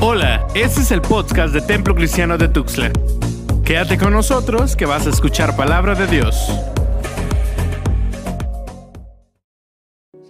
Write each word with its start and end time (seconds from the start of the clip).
Hola, 0.00 0.46
este 0.54 0.82
es 0.82 0.92
el 0.92 1.02
podcast 1.02 1.52
de 1.52 1.60
Templo 1.60 1.92
Cristiano 1.92 2.38
de 2.38 2.46
Tuxtla. 2.46 2.92
Quédate 3.64 3.98
con 3.98 4.12
nosotros 4.12 4.76
que 4.76 4.86
vas 4.86 5.08
a 5.08 5.10
escuchar 5.10 5.56
palabra 5.56 5.96
de 5.96 6.06
Dios. 6.06 6.36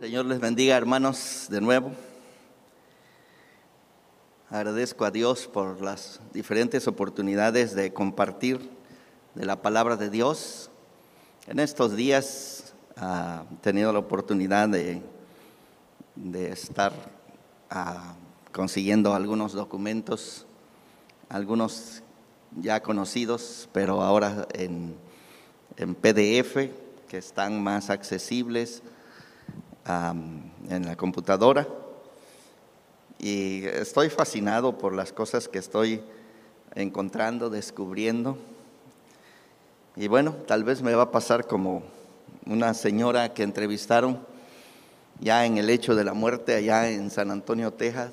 Señor 0.01 0.25
les 0.25 0.41
bendiga 0.41 0.75
hermanos 0.75 1.49
de 1.51 1.61
nuevo. 1.61 1.93
Agradezco 4.49 5.05
a 5.05 5.11
Dios 5.11 5.47
por 5.47 5.83
las 5.83 6.23
diferentes 6.33 6.89
oportunidades 6.89 7.75
de 7.75 7.93
compartir 7.93 8.71
de 9.35 9.45
la 9.45 9.61
palabra 9.61 9.97
de 9.97 10.09
Dios. 10.09 10.71
En 11.47 11.59
estos 11.59 11.95
días 11.95 12.73
ah, 12.97 13.45
he 13.53 13.57
tenido 13.57 13.93
la 13.93 13.99
oportunidad 13.99 14.71
de, 14.71 15.03
de 16.17 16.53
estar 16.53 16.95
ah, 17.69 18.15
consiguiendo 18.53 19.15
algunos 19.15 19.53
documentos, 19.53 20.47
algunos 21.29 22.03
ya 22.61 22.83
conocidos, 22.83 23.69
pero 23.73 24.03
ahora 24.03 24.47
en, 24.55 24.95
en 25.77 25.95
PDF, 25.95 26.71
que 27.09 27.19
están 27.19 27.63
más 27.63 27.91
accesibles 27.91 28.83
en 30.69 30.87
la 30.87 30.97
computadora. 30.97 31.67
Y 33.19 33.65
estoy 33.65 34.11
fascinado 34.11 34.79
por 34.79 34.95
las 34.95 35.13
cosas 35.13 35.49
que 35.49 35.59
estoy 35.59 36.03
encontrando, 36.75 37.51
descubriendo. 37.51 38.39
Y 39.97 40.07
bueno, 40.07 40.33
tal 40.47 40.63
vez 40.65 40.83
me 40.83 40.95
va 40.95 41.05
a 41.05 41.11
pasar 41.11 41.47
como 41.47 41.83
una 42.47 42.75
señora 42.75 43.33
que 43.35 43.43
entrevistaron 43.43 44.21
ya 45.21 45.45
en 45.45 45.59
el 45.59 45.71
hecho 45.71 45.95
de 45.95 46.05
la 46.05 46.15
muerte 46.15 46.55
allá 46.55 46.89
en 46.91 47.11
San 47.11 47.31
Antonio, 47.31 47.73
Texas, 47.73 48.13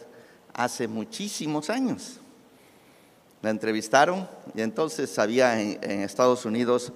hace 0.55 0.88
muchísimos 0.88 1.70
años. 1.70 2.18
La 3.41 3.50
entrevistaron 3.50 4.27
y 4.55 4.62
entonces 4.62 5.20
había 5.20 5.62
en, 5.62 6.02
Estados 6.02 6.46
Unidos 6.46 6.91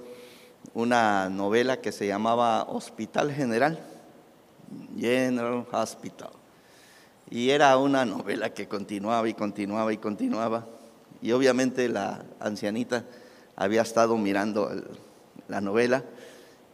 una 0.74 1.30
novela 1.30 1.80
que 1.80 1.92
se 1.92 2.08
llamaba 2.08 2.64
Hospital 2.64 3.32
General, 3.32 3.78
General 4.98 5.66
Hospital. 5.72 6.32
Y 7.30 7.52
era 7.52 7.78
una 7.78 8.06
novela 8.06 8.54
que 8.54 8.68
continuaba 8.68 9.30
y 9.30 9.34
continuaba 9.34 9.94
y 9.94 9.98
continuaba. 9.98 10.66
Y 11.22 11.34
obviamente 11.34 11.88
la 11.90 12.24
ancianita 12.40 13.06
había 13.56 13.82
estado 13.82 14.18
mirando 14.18 14.72
la 15.48 15.62
novela 15.62 16.04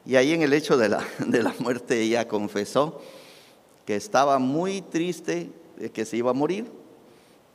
y 0.05 0.17
ahí 0.17 0.33
en 0.33 0.43
el 0.43 0.53
hecho 0.53 0.77
de 0.77 0.87
la, 0.87 1.03
de 1.19 1.41
la 1.41 1.53
muerte 1.59 1.99
ella 1.99 2.27
confesó 2.27 3.01
que 3.85 3.95
estaba 3.95 4.37
muy 4.39 4.81
triste 4.81 5.49
de 5.77 5.91
que 5.91 6.05
se 6.05 6.17
iba 6.17 6.31
a 6.31 6.33
morir 6.33 6.65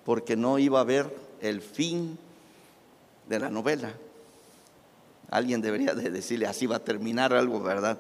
porque 0.05 0.37
no 0.37 0.59
iba 0.59 0.81
a 0.81 0.85
ver 0.85 1.15
el 1.41 1.61
fin 1.61 2.19
de 3.29 3.39
la 3.39 3.51
novela. 3.51 3.95
Alguien 5.31 5.61
debería 5.61 5.95
de 5.95 6.11
decirle, 6.11 6.47
así 6.47 6.67
va 6.67 6.77
a 6.77 6.85
terminar 6.85 7.33
algo, 7.33 7.61
¿verdad? 7.61 7.99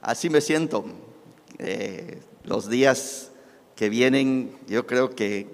Así 0.00 0.30
me 0.30 0.40
siento. 0.40 0.84
Eh, 1.58 2.20
los 2.44 2.68
días 2.68 3.30
que 3.74 3.88
vienen, 3.88 4.56
yo 4.68 4.86
creo 4.86 5.14
que 5.14 5.48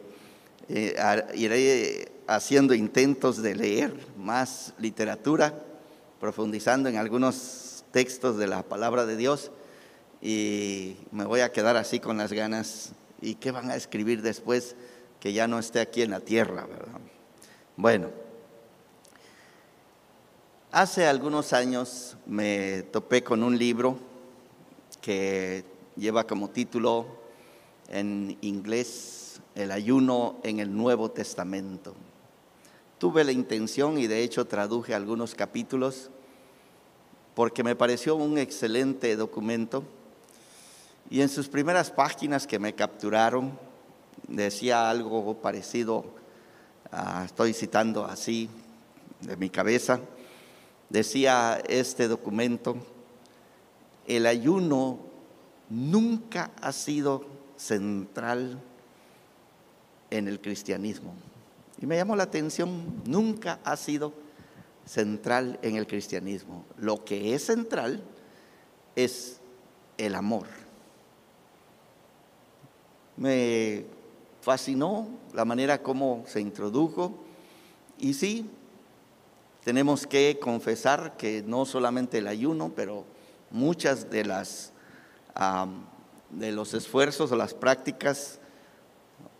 eh, 0.68 0.94
iré 1.34 2.12
haciendo 2.26 2.74
intentos 2.74 3.42
de 3.42 3.54
leer 3.54 3.94
más 4.18 4.74
literatura, 4.78 5.54
profundizando 6.20 6.88
en 6.88 6.96
algunos 6.96 7.84
textos 7.90 8.36
de 8.36 8.46
la 8.46 8.62
palabra 8.62 9.06
de 9.06 9.16
Dios 9.16 9.50
y 10.22 10.96
me 11.10 11.24
voy 11.24 11.40
a 11.40 11.50
quedar 11.50 11.76
así 11.76 11.98
con 11.98 12.18
las 12.18 12.32
ganas. 12.32 12.92
¿Y 13.22 13.34
qué 13.34 13.50
van 13.50 13.70
a 13.70 13.76
escribir 13.76 14.22
después 14.22 14.76
que 15.18 15.32
ya 15.32 15.46
no 15.46 15.58
esté 15.58 15.80
aquí 15.80 16.02
en 16.02 16.10
la 16.10 16.20
tierra? 16.20 16.66
¿verdad? 16.66 17.00
Bueno, 17.76 18.08
hace 20.72 21.06
algunos 21.06 21.52
años 21.52 22.16
me 22.26 22.82
topé 22.82 23.22
con 23.22 23.42
un 23.42 23.58
libro 23.58 23.98
que 25.00 25.64
lleva 25.96 26.26
como 26.26 26.50
título 26.50 27.06
en 27.88 28.38
inglés 28.40 29.40
El 29.54 29.72
ayuno 29.72 30.38
en 30.42 30.60
el 30.60 30.74
Nuevo 30.74 31.10
Testamento. 31.10 31.94
Tuve 32.98 33.24
la 33.24 33.32
intención 33.32 33.98
y 33.98 34.06
de 34.06 34.22
hecho 34.22 34.46
traduje 34.46 34.94
algunos 34.94 35.34
capítulos 35.34 36.10
porque 37.34 37.64
me 37.64 37.76
pareció 37.76 38.16
un 38.16 38.38
excelente 38.38 39.16
documento 39.16 39.84
y 41.10 41.22
en 41.22 41.28
sus 41.28 41.48
primeras 41.48 41.90
páginas 41.90 42.46
que 42.46 42.60
me 42.60 42.76
capturaron 42.76 43.58
decía 44.28 44.88
algo 44.88 45.34
parecido, 45.42 46.04
estoy 47.24 47.52
citando 47.52 48.04
así 48.04 48.48
de 49.20 49.36
mi 49.36 49.50
cabeza, 49.50 50.00
decía 50.88 51.60
este 51.68 52.06
documento, 52.06 52.76
el 54.06 54.24
ayuno 54.24 55.00
nunca 55.68 56.52
ha 56.60 56.70
sido 56.70 57.26
central 57.56 58.60
en 60.10 60.28
el 60.28 60.40
cristianismo. 60.40 61.12
Y 61.80 61.86
me 61.86 61.96
llamó 61.96 62.14
la 62.14 62.24
atención, 62.24 63.02
nunca 63.04 63.58
ha 63.64 63.76
sido 63.76 64.12
central 64.86 65.58
en 65.62 65.74
el 65.74 65.88
cristianismo. 65.88 66.64
Lo 66.78 67.04
que 67.04 67.34
es 67.34 67.46
central 67.46 68.04
es 68.94 69.40
el 69.98 70.14
amor 70.14 70.59
me 73.20 73.84
fascinó 74.40 75.06
la 75.34 75.44
manera 75.44 75.82
como 75.82 76.24
se 76.26 76.40
introdujo. 76.40 77.14
Y 77.98 78.14
sí, 78.14 78.50
tenemos 79.62 80.06
que 80.06 80.38
confesar 80.40 81.16
que 81.18 81.44
no 81.46 81.66
solamente 81.66 82.18
el 82.18 82.26
ayuno, 82.26 82.72
pero 82.74 83.04
muchas 83.50 84.10
de 84.10 84.24
las 84.24 84.72
de 86.30 86.52
los 86.52 86.74
esfuerzos 86.74 87.30
o 87.32 87.36
las 87.36 87.54
prácticas 87.54 88.38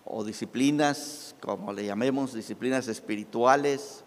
o 0.05 0.25
disciplinas, 0.25 1.35
como 1.41 1.73
le 1.73 1.85
llamemos, 1.87 2.35
disciplinas 2.35 2.89
espirituales, 2.89 4.05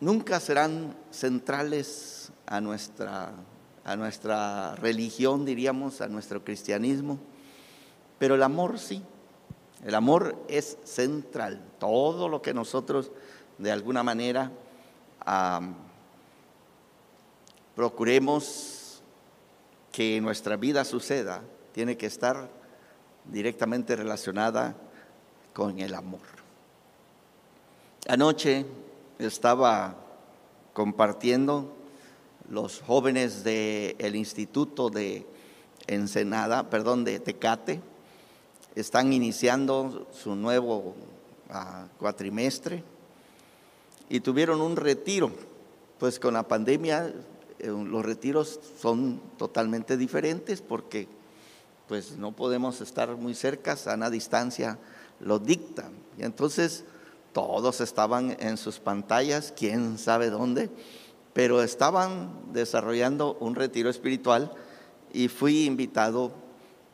nunca 0.00 0.40
serán 0.40 0.94
centrales 1.10 2.32
a 2.46 2.60
nuestra 2.60 3.32
a 3.90 3.96
nuestra 3.96 4.76
religión, 4.76 5.44
diríamos, 5.44 6.00
a 6.00 6.06
nuestro 6.06 6.44
cristianismo, 6.44 7.18
pero 8.20 8.36
el 8.36 8.42
amor 8.44 8.78
sí, 8.78 9.02
el 9.84 9.96
amor 9.96 10.36
es 10.46 10.78
central. 10.84 11.60
Todo 11.80 12.28
lo 12.28 12.40
que 12.40 12.54
nosotros 12.54 13.10
de 13.58 13.72
alguna 13.72 14.04
manera 14.04 14.52
procuremos 17.74 19.02
que 19.90 20.20
nuestra 20.20 20.56
vida 20.56 20.84
suceda, 20.84 21.42
tiene 21.72 21.96
que 21.96 22.06
estar 22.06 22.48
directamente 23.24 23.96
relacionada 23.96 24.76
con 25.52 25.80
el 25.80 25.94
amor. 25.94 26.20
Anoche 28.06 28.66
estaba 29.18 29.96
compartiendo 30.74 31.79
los 32.50 32.80
jóvenes 32.80 33.44
del 33.44 34.16
Instituto 34.16 34.90
de 34.90 35.24
Ensenada, 35.86 36.68
perdón, 36.68 37.04
de 37.04 37.20
Tecate, 37.20 37.80
están 38.74 39.12
iniciando 39.12 40.08
su 40.12 40.34
nuevo 40.34 40.94
ah, 41.48 41.86
cuatrimestre 41.98 42.82
y 44.08 44.20
tuvieron 44.20 44.60
un 44.60 44.76
retiro. 44.76 45.30
Pues 45.98 46.18
con 46.18 46.34
la 46.34 46.42
pandemia 46.42 47.12
eh, 47.58 47.66
los 47.68 48.04
retiros 48.04 48.58
son 48.80 49.20
totalmente 49.36 49.96
diferentes 49.96 50.60
porque 50.60 51.08
pues 51.88 52.16
no 52.16 52.32
podemos 52.32 52.80
estar 52.80 53.16
muy 53.16 53.34
cerca, 53.34 53.76
a 53.86 53.94
una 53.94 54.10
distancia 54.10 54.78
lo 55.20 55.38
dictan. 55.38 55.92
Y 56.18 56.22
entonces 56.24 56.84
todos 57.32 57.80
estaban 57.80 58.36
en 58.40 58.56
sus 58.56 58.78
pantallas, 58.78 59.52
quién 59.56 59.98
sabe 59.98 60.30
dónde, 60.30 60.70
pero 61.32 61.62
estaban 61.62 62.52
desarrollando 62.52 63.36
un 63.40 63.54
retiro 63.54 63.90
espiritual 63.90 64.52
y 65.12 65.28
fui 65.28 65.64
invitado 65.64 66.32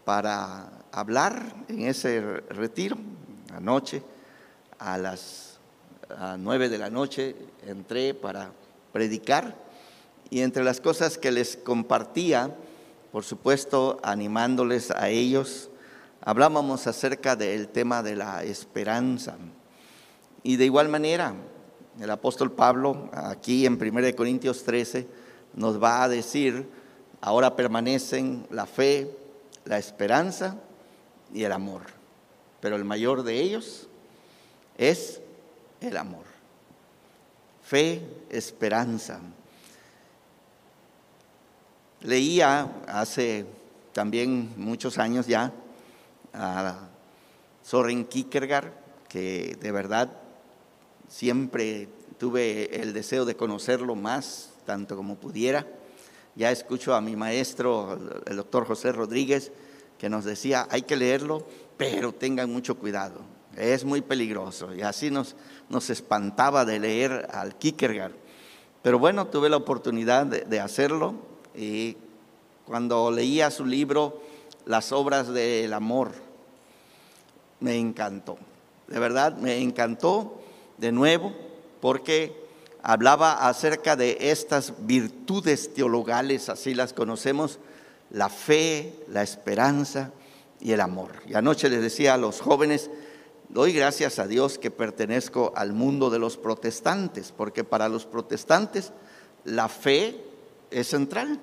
para 0.04 0.70
hablar 0.92 1.54
en 1.68 1.82
ese 1.82 2.20
retiro 2.50 2.96
anoche 3.54 4.02
a 4.78 4.98
las 4.98 5.58
nueve 6.38 6.68
de 6.68 6.78
la 6.78 6.90
noche 6.90 7.34
entré 7.66 8.14
para 8.14 8.52
predicar 8.92 9.56
y 10.30 10.40
entre 10.40 10.64
las 10.64 10.80
cosas 10.80 11.18
que 11.18 11.30
les 11.30 11.56
compartía, 11.56 12.54
por 13.12 13.24
supuesto 13.24 13.98
animándoles 14.02 14.90
a 14.90 15.08
ellos, 15.08 15.70
hablábamos 16.20 16.86
acerca 16.86 17.36
del 17.36 17.68
tema 17.68 18.02
de 18.02 18.16
la 18.16 18.42
esperanza. 18.42 19.36
Y 20.42 20.56
de 20.56 20.64
igual 20.64 20.88
manera, 20.88 21.34
el 22.00 22.10
apóstol 22.10 22.52
Pablo, 22.52 23.10
aquí 23.12 23.66
en 23.66 23.74
1 23.80 24.16
Corintios 24.16 24.64
13, 24.64 25.06
nos 25.54 25.82
va 25.82 26.02
a 26.02 26.08
decir, 26.08 26.68
ahora 27.20 27.56
permanecen 27.56 28.46
la 28.50 28.66
fe, 28.66 29.16
la 29.64 29.78
esperanza 29.78 30.56
y 31.32 31.44
el 31.44 31.52
amor. 31.52 31.82
Pero 32.60 32.76
el 32.76 32.84
mayor 32.84 33.22
de 33.22 33.40
ellos 33.40 33.88
es 34.76 35.20
el 35.80 35.96
amor. 35.96 36.24
Fe, 37.62 38.06
esperanza. 38.30 39.20
Leía 42.02 42.70
hace 42.86 43.46
también 43.92 44.52
muchos 44.56 44.98
años 44.98 45.26
ya 45.26 45.52
a 46.32 46.88
Soren 47.62 48.04
Kierkegaard, 48.04 48.70
que 49.08 49.56
de 49.60 49.72
verdad 49.72 50.12
siempre 51.08 51.88
tuve 52.18 52.80
el 52.80 52.92
deseo 52.92 53.24
de 53.24 53.36
conocerlo 53.36 53.94
más, 53.94 54.50
tanto 54.64 54.96
como 54.96 55.16
pudiera. 55.16 55.66
Ya 56.34 56.50
escucho 56.50 56.94
a 56.94 57.00
mi 57.00 57.16
maestro, 57.16 57.98
el 58.26 58.36
doctor 58.36 58.66
José 58.66 58.92
Rodríguez, 58.92 59.52
que 59.98 60.08
nos 60.08 60.24
decía, 60.24 60.66
hay 60.70 60.82
que 60.82 60.96
leerlo, 60.96 61.46
pero 61.76 62.12
tengan 62.12 62.52
mucho 62.52 62.76
cuidado, 62.76 63.20
es 63.56 63.84
muy 63.84 64.02
peligroso. 64.02 64.74
Y 64.74 64.82
así 64.82 65.10
nos, 65.10 65.36
nos 65.68 65.88
espantaba 65.88 66.64
de 66.64 66.78
leer 66.78 67.28
al 67.32 67.56
Kierkegaard. 67.56 68.12
Pero 68.82 68.98
bueno, 68.98 69.28
tuve 69.28 69.48
la 69.48 69.56
oportunidad 69.56 70.26
de, 70.26 70.42
de 70.42 70.60
hacerlo 70.60 71.14
y 71.54 71.96
cuando 72.66 73.10
leía 73.10 73.50
su 73.50 73.64
libro, 73.64 74.20
Las 74.66 74.90
obras 74.92 75.28
del 75.28 75.72
amor, 75.72 76.10
me 77.60 77.76
encantó. 77.76 78.36
De 78.88 78.98
verdad, 78.98 79.36
me 79.36 79.58
encantó 79.58 80.40
de 80.78 80.92
nuevo 80.92 81.32
porque 81.80 82.46
hablaba 82.82 83.48
acerca 83.48 83.96
de 83.96 84.16
estas 84.30 84.72
virtudes 84.86 85.74
teologales, 85.74 86.48
así 86.48 86.74
las 86.74 86.92
conocemos, 86.92 87.58
la 88.10 88.28
fe, 88.28 88.94
la 89.08 89.22
esperanza 89.22 90.12
y 90.60 90.72
el 90.72 90.80
amor. 90.80 91.10
Y 91.26 91.34
anoche 91.34 91.68
les 91.68 91.82
decía 91.82 92.14
a 92.14 92.18
los 92.18 92.40
jóvenes, 92.40 92.90
doy 93.48 93.72
gracias 93.72 94.18
a 94.18 94.26
Dios 94.26 94.58
que 94.58 94.70
pertenezco 94.70 95.52
al 95.56 95.72
mundo 95.72 96.10
de 96.10 96.18
los 96.18 96.36
protestantes, 96.36 97.32
porque 97.36 97.64
para 97.64 97.88
los 97.88 98.06
protestantes 98.06 98.92
la 99.44 99.68
fe 99.68 100.20
es 100.70 100.88
central. 100.88 101.40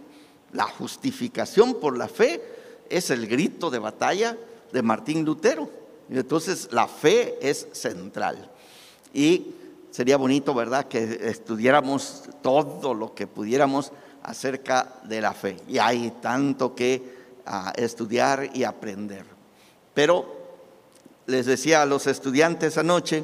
La 0.51 0.65
justificación 0.65 1.75
por 1.75 1.97
la 1.97 2.07
fe 2.07 2.41
es 2.89 3.09
el 3.09 3.27
grito 3.27 3.69
de 3.69 3.79
batalla 3.79 4.37
de 4.71 4.81
Martín 4.81 5.25
Lutero. 5.25 5.69
Y 6.09 6.17
entonces 6.17 6.69
la 6.71 6.87
fe 6.87 7.37
es 7.41 7.67
central. 7.71 8.51
Y 9.13 9.53
sería 9.91 10.17
bonito, 10.17 10.53
¿verdad?, 10.53 10.87
que 10.87 11.19
estudiáramos 11.29 12.23
todo 12.41 12.93
lo 12.93 13.13
que 13.13 13.27
pudiéramos 13.27 13.91
acerca 14.23 14.95
de 15.03 15.21
la 15.21 15.33
fe. 15.33 15.57
Y 15.67 15.77
hay 15.77 16.11
tanto 16.21 16.73
que 16.73 17.15
ah, 17.45 17.71
estudiar 17.75 18.49
y 18.53 18.63
aprender. 18.63 19.25
Pero 19.93 20.25
les 21.27 21.45
decía 21.45 21.83
a 21.83 21.85
los 21.85 22.07
estudiantes 22.07 22.77
anoche, 22.77 23.23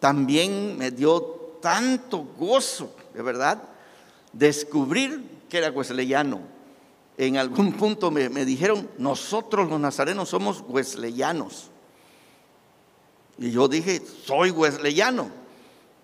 también 0.00 0.76
me 0.76 0.90
dio 0.90 1.22
tanto 1.62 2.26
gozo, 2.38 2.94
de 3.14 3.22
verdad, 3.22 3.62
descubrir 4.32 5.22
que 5.48 5.58
era 5.58 5.70
wesleyano. 5.70 6.40
En 7.16 7.36
algún 7.36 7.72
punto 7.74 8.10
me, 8.10 8.28
me 8.28 8.44
dijeron, 8.44 8.88
nosotros 8.98 9.68
los 9.68 9.80
nazarenos 9.80 10.28
somos 10.28 10.64
wesleyanos. 10.68 11.71
Y 13.42 13.50
yo 13.50 13.66
dije, 13.66 14.00
soy 14.24 14.50
wesleyano. 14.52 15.42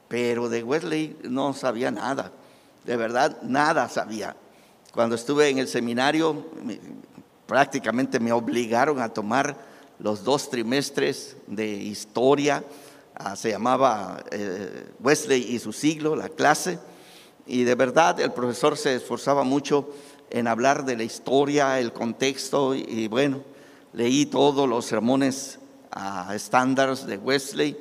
Pero 0.09 0.49
de 0.49 0.63
Wesley 0.63 1.17
no 1.23 1.53
sabía 1.53 1.91
nada, 1.91 2.33
de 2.85 2.97
verdad 2.97 3.43
nada 3.43 3.89
sabía. 3.89 4.35
Cuando 4.93 5.15
estuve 5.15 5.51
en 5.51 5.59
el 5.59 5.69
seminario, 5.69 6.47
prácticamente 7.47 8.19
me 8.19 8.33
obligaron 8.33 9.01
a 9.01 9.11
tomar 9.11 9.57
los 9.99 10.25
dos 10.25 10.49
trimestres 10.49 11.37
de 11.47 11.67
historia, 11.67 12.65
ah, 13.15 13.37
se 13.37 13.51
llamaba 13.51 14.25
eh, 14.31 14.87
Wesley 15.01 15.55
y 15.55 15.59
su 15.59 15.75
siglo, 15.75 16.17
la 16.17 16.31
clase, 16.31 16.79
y 17.47 17.65
de 17.65 17.75
verdad 17.75 18.19
el 18.21 18.33
profesor 18.33 18.79
se 18.79 18.95
esforzaba 18.95 19.45
mucho 19.45 19.91
en 20.31 20.49
hablar 20.49 20.87
de 20.87 20.97
la 20.97 21.05
historia, 21.05 21.79
el 21.81 21.93
contexto, 21.93 22.75
y, 22.75 23.09
bueno, 23.09 23.43
leí 23.93 24.25
todos 24.25 24.67
los 24.67 24.87
sermones 24.87 25.59
uh, 25.95 26.33
estándares 26.33 27.07
de 27.07 27.17
Wesley, 27.17 27.77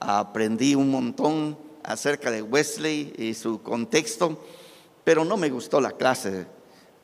aprendí 0.00 0.74
un 0.74 0.90
montón 0.90 1.56
acerca 1.82 2.30
de 2.30 2.42
Wesley 2.42 3.12
y 3.16 3.34
su 3.34 3.62
contexto, 3.62 4.38
pero 5.04 5.24
no 5.24 5.36
me 5.36 5.50
gustó 5.50 5.80
la 5.80 5.92
clase. 5.92 6.46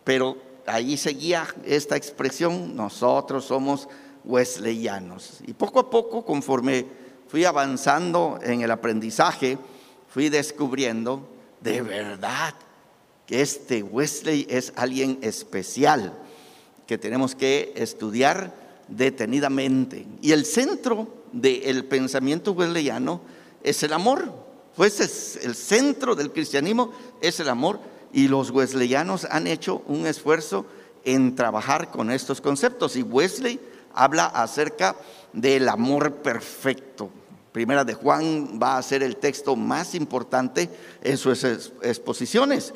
Pero 0.05 0.37
ahí 0.66 0.96
seguía 0.96 1.46
esta 1.64 1.96
expresión, 1.96 2.76
nosotros 2.76 3.44
somos 3.44 3.88
wesleyanos. 4.25 5.40
Y 5.46 5.52
poco 5.52 5.81
a 5.81 5.90
poco, 5.90 6.25
conforme 6.25 6.87
fui 7.28 7.44
avanzando 7.44 8.38
en 8.43 8.62
el 8.62 8.70
aprendizaje, 8.70 9.58
fui 10.08 10.28
descubriendo 10.28 11.28
de 11.60 11.82
verdad 11.82 12.55
que 13.26 13.43
este 13.43 13.82
Wesley 13.82 14.46
es 14.49 14.72
alguien 14.76 15.19
especial 15.22 16.12
que 16.87 16.96
tenemos 16.96 17.34
que 17.34 17.75
estudiar 17.76 18.52
detenidamente. 18.88 20.06
Y 20.20 20.32
el 20.32 20.44
centro 20.44 21.08
del 21.32 21.85
pensamiento 21.85 22.52
wesleyano 22.52 23.20
es 23.62 23.82
el 23.82 23.93
amor. 23.93 24.32
Pues 24.76 25.00
es 25.00 25.44
el 25.44 25.55
centro 25.55 26.14
del 26.14 26.32
cristianismo 26.32 26.93
es 27.20 27.40
el 27.40 27.49
amor 27.49 27.81
y 28.12 28.29
los 28.29 28.50
wesleyanos 28.50 29.26
han 29.31 29.46
hecho 29.46 29.82
un 29.87 30.06
esfuerzo 30.06 30.67
en 31.05 31.35
trabajar 31.35 31.90
con 31.90 32.11
estos 32.11 32.40
conceptos 32.40 32.96
y 32.96 33.02
Wesley 33.02 33.61
habla 33.93 34.26
acerca 34.26 34.96
del 35.32 35.69
amor 35.69 36.14
perfecto. 36.17 37.11
Primera 37.52 37.84
de 37.84 37.94
Juan 37.94 38.61
va 38.62 38.79
a 38.79 38.82
ser 38.82 39.02
el 39.02 39.17
texto 39.17 39.56
más 39.56 39.94
importante 39.94 40.70
en 41.02 41.17
sus 41.17 41.43
exposiciones. 41.44 42.73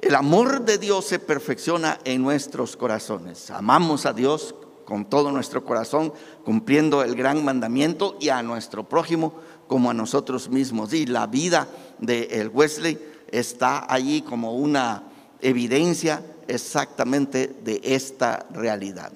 El 0.00 0.14
amor 0.14 0.64
de 0.64 0.78
Dios 0.78 1.04
se 1.04 1.18
perfecciona 1.18 1.98
en 2.04 2.22
nuestros 2.22 2.76
corazones. 2.76 3.50
Amamos 3.50 4.06
a 4.06 4.12
Dios 4.12 4.54
con 4.92 5.06
todo 5.06 5.32
nuestro 5.32 5.64
corazón, 5.64 6.12
cumpliendo 6.44 7.02
el 7.02 7.14
gran 7.14 7.42
mandamiento 7.42 8.18
y 8.20 8.28
a 8.28 8.42
nuestro 8.42 8.84
prójimo 8.84 9.32
como 9.66 9.90
a 9.90 9.94
nosotros 9.94 10.50
mismos. 10.50 10.92
Y 10.92 11.06
la 11.06 11.26
vida 11.26 11.66
de 11.98 12.24
el 12.24 12.50
Wesley 12.50 12.98
está 13.30 13.90
allí 13.90 14.20
como 14.20 14.52
una 14.52 15.04
evidencia 15.40 16.22
exactamente 16.46 17.56
de 17.64 17.80
esta 17.82 18.44
realidad. 18.52 19.12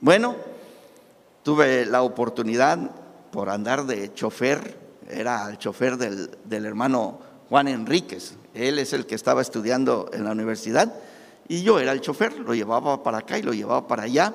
Bueno, 0.00 0.34
tuve 1.44 1.86
la 1.86 2.02
oportunidad 2.02 2.90
por 3.30 3.50
andar 3.50 3.86
de 3.86 4.12
chofer, 4.14 4.76
era 5.08 5.48
el 5.48 5.58
chofer 5.58 5.96
del, 5.96 6.28
del 6.42 6.66
hermano 6.66 7.20
Juan 7.48 7.68
Enríquez, 7.68 8.34
él 8.52 8.80
es 8.80 8.92
el 8.92 9.06
que 9.06 9.14
estaba 9.14 9.42
estudiando 9.42 10.10
en 10.12 10.24
la 10.24 10.32
universidad 10.32 10.92
y 11.46 11.62
yo 11.62 11.78
era 11.78 11.92
el 11.92 12.00
chofer, 12.00 12.36
lo 12.40 12.52
llevaba 12.52 13.04
para 13.04 13.18
acá 13.18 13.38
y 13.38 13.42
lo 13.42 13.52
llevaba 13.52 13.86
para 13.86 14.02
allá 14.02 14.34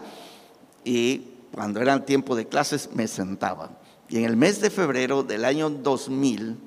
y 0.83 1.27
cuando 1.53 1.81
era 1.81 2.05
tiempo 2.05 2.35
de 2.35 2.47
clases 2.47 2.89
me 2.93 3.07
sentaba. 3.07 3.77
Y 4.09 4.17
en 4.17 4.25
el 4.25 4.37
mes 4.37 4.61
de 4.61 4.69
febrero 4.69 5.23
del 5.23 5.45
año 5.45 5.69
2000, 5.69 6.57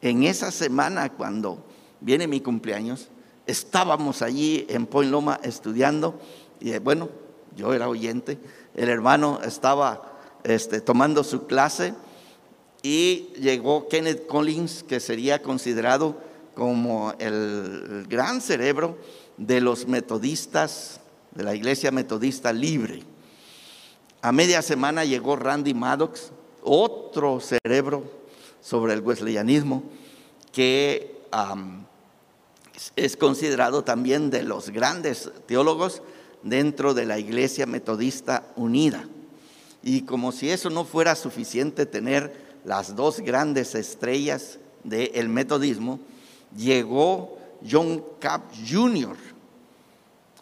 en 0.00 0.22
esa 0.24 0.50
semana 0.50 1.10
cuando 1.10 1.64
viene 2.00 2.26
mi 2.26 2.40
cumpleaños, 2.40 3.08
estábamos 3.46 4.22
allí 4.22 4.66
en 4.68 4.86
Point 4.86 5.10
Loma 5.10 5.40
estudiando 5.42 6.20
y 6.60 6.72
eh, 6.72 6.78
bueno, 6.78 7.08
yo 7.56 7.72
era 7.72 7.88
oyente, 7.88 8.38
el 8.74 8.88
hermano 8.88 9.40
estaba 9.44 10.18
este, 10.44 10.80
tomando 10.80 11.24
su 11.24 11.46
clase 11.46 11.94
y 12.82 13.30
llegó 13.40 13.88
Kenneth 13.88 14.26
Collins, 14.26 14.84
que 14.84 15.00
sería 15.00 15.42
considerado 15.42 16.20
como 16.54 17.12
el 17.18 18.06
gran 18.08 18.40
cerebro 18.40 18.98
de 19.36 19.60
los 19.60 19.88
metodistas, 19.88 21.00
de 21.34 21.44
la 21.44 21.54
iglesia 21.54 21.90
metodista 21.90 22.52
libre. 22.52 23.02
A 24.26 24.32
media 24.32 24.60
semana 24.60 25.04
llegó 25.04 25.36
Randy 25.36 25.72
Maddox, 25.72 26.32
otro 26.64 27.38
cerebro 27.38 28.02
sobre 28.60 28.92
el 28.92 29.00
wesleyanismo 29.00 29.84
que 30.50 31.14
es 32.96 33.16
considerado 33.16 33.84
también 33.84 34.30
de 34.30 34.42
los 34.42 34.70
grandes 34.70 35.30
teólogos 35.46 36.02
dentro 36.42 36.92
de 36.92 37.06
la 37.06 37.20
Iglesia 37.20 37.66
Metodista 37.66 38.48
Unida. 38.56 39.08
Y 39.84 40.02
como 40.02 40.32
si 40.32 40.50
eso 40.50 40.70
no 40.70 40.84
fuera 40.84 41.14
suficiente 41.14 41.86
tener 41.86 42.58
las 42.64 42.96
dos 42.96 43.20
grandes 43.20 43.76
estrellas 43.76 44.58
del 44.82 45.28
metodismo, 45.28 46.00
llegó 46.56 47.38
John 47.70 48.02
Capp 48.18 48.42
Jr., 48.68 49.16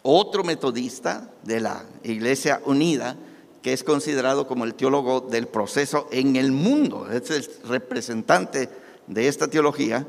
otro 0.01 0.43
metodista 0.43 1.29
de 1.43 1.59
la 1.59 1.85
Iglesia 2.03 2.63
Unida, 2.65 3.15
que 3.65 3.73
es 3.73 3.83
considerado 3.83 4.45
como 4.45 4.63
el 4.63 4.75
teólogo 4.75 5.21
del 5.21 5.47
proceso 5.47 6.07
en 6.11 6.35
el 6.35 6.51
mundo, 6.51 7.09
es 7.11 7.31
el 7.31 7.49
representante 7.67 8.69
de 9.07 9.27
esta 9.27 9.47
teología, 9.47 10.05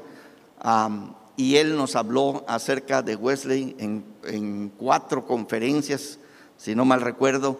y 1.36 1.56
él 1.56 1.75
nos 1.75 1.96
habló 1.96 2.44
acerca 2.48 3.00
de 3.00 3.16
Wesley 3.16 3.75
en, 3.78 4.72
cuatro 4.76 5.26
conferencias, 5.26 6.18
si 6.58 6.75
no 6.75 6.84
mal 6.84 7.00
recuerdo, 7.00 7.58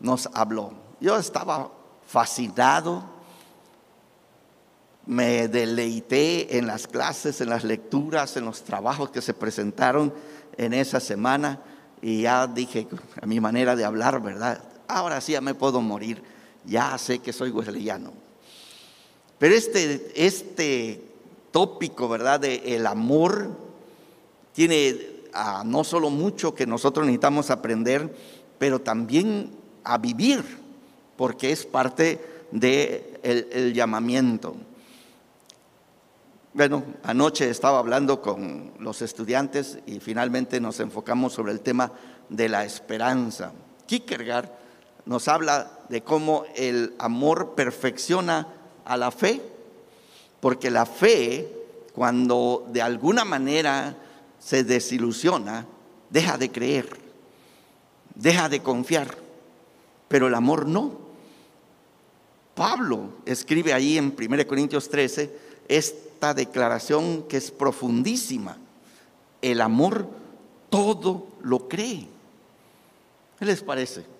nos 0.00 0.28
habló. 0.34 0.72
Yo 0.98 1.16
estaba 1.16 1.70
fascinado, 2.08 3.04
me 5.06 5.46
deleité 5.46 6.58
en 6.58 6.66
las 6.66 6.88
clases, 6.88 7.40
en 7.40 7.50
las 7.50 7.62
lecturas, 7.62 8.36
en 8.36 8.46
los 8.46 8.64
trabajos 8.64 9.10
que 9.10 9.22
se 9.22 9.32
presentaron 9.32 10.12
en 10.56 10.74
esa 10.74 10.98
semana 10.98 11.60
y 12.02 12.22
ya 12.22 12.48
dije 12.48 12.88
a 13.22 13.26
mi 13.26 13.38
manera 13.38 13.76
de 13.76 13.84
hablar, 13.84 14.20
¿verdad? 14.20 14.60
Ahora 14.88 15.20
sí 15.20 15.32
ya 15.32 15.40
me 15.40 15.54
puedo 15.54 15.80
morir, 15.80 16.22
ya 16.64 16.96
sé 16.98 17.18
que 17.18 17.32
soy 17.32 17.50
wesleyano. 17.50 18.12
Pero 19.38 19.54
este, 19.54 20.12
este 20.14 21.02
tópico, 21.50 22.08
¿verdad? 22.08 22.40
De 22.40 22.76
el 22.76 22.86
amor 22.86 23.50
tiene 24.52 24.96
ah, 25.32 25.62
no 25.66 25.84
solo 25.84 26.10
mucho 26.10 26.54
que 26.54 26.66
nosotros 26.66 27.06
necesitamos 27.06 27.50
aprender, 27.50 28.14
pero 28.58 28.80
también 28.80 29.50
a 29.84 29.98
vivir, 29.98 30.42
porque 31.16 31.52
es 31.52 31.66
parte 31.66 32.20
del 32.50 32.60
de 32.60 33.20
el 33.22 33.74
llamamiento. 33.74 34.56
Bueno, 36.56 36.84
anoche 37.02 37.50
estaba 37.50 37.78
hablando 37.78 38.22
con 38.22 38.72
los 38.78 39.02
estudiantes 39.02 39.78
y 39.84 40.00
finalmente 40.00 40.58
nos 40.58 40.80
enfocamos 40.80 41.34
sobre 41.34 41.52
el 41.52 41.60
tema 41.60 41.92
de 42.30 42.48
la 42.48 42.64
esperanza. 42.64 43.52
Kierkegaard 43.86 44.48
nos 45.06 45.28
habla 45.28 45.70
de 45.88 46.02
cómo 46.02 46.44
el 46.56 46.94
amor 46.98 47.54
perfecciona 47.54 48.48
a 48.84 48.96
la 48.96 49.10
fe, 49.10 49.40
porque 50.40 50.70
la 50.70 50.84
fe, 50.84 51.48
cuando 51.94 52.66
de 52.68 52.82
alguna 52.82 53.24
manera 53.24 53.96
se 54.38 54.64
desilusiona, 54.64 55.64
deja 56.10 56.36
de 56.36 56.50
creer, 56.50 56.88
deja 58.14 58.48
de 58.48 58.60
confiar, 58.60 59.16
pero 60.08 60.26
el 60.26 60.34
amor 60.34 60.66
no. 60.66 61.06
Pablo 62.54 63.10
escribe 63.24 63.72
ahí 63.72 63.98
en 63.98 64.14
1 64.18 64.46
Corintios 64.46 64.88
13, 64.88 65.30
esta 65.68 66.34
declaración 66.34 67.24
que 67.28 67.36
es 67.36 67.50
profundísima. 67.50 68.56
El 69.40 69.60
amor 69.60 70.08
todo 70.68 71.28
lo 71.42 71.68
cree. 71.68 72.08
¿Qué 73.38 73.44
les 73.44 73.62
parece? 73.62 74.15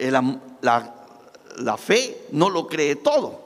La, 0.00 0.94
la 1.58 1.76
fe 1.76 2.26
no 2.32 2.48
lo 2.50 2.66
cree 2.66 2.96
todo, 2.96 3.40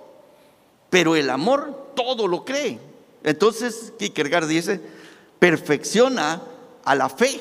pero 0.91 1.17
el 1.17 1.31
amor 1.31 1.93
todo 1.97 2.29
lo 2.29 2.45
cree. 2.45 2.79
Entonces, 3.23 3.93
Kierkegaard 3.99 4.47
dice, 4.47 4.81
perfecciona 5.39 6.43
a 6.85 6.95
la 6.95 7.09
fe. 7.09 7.41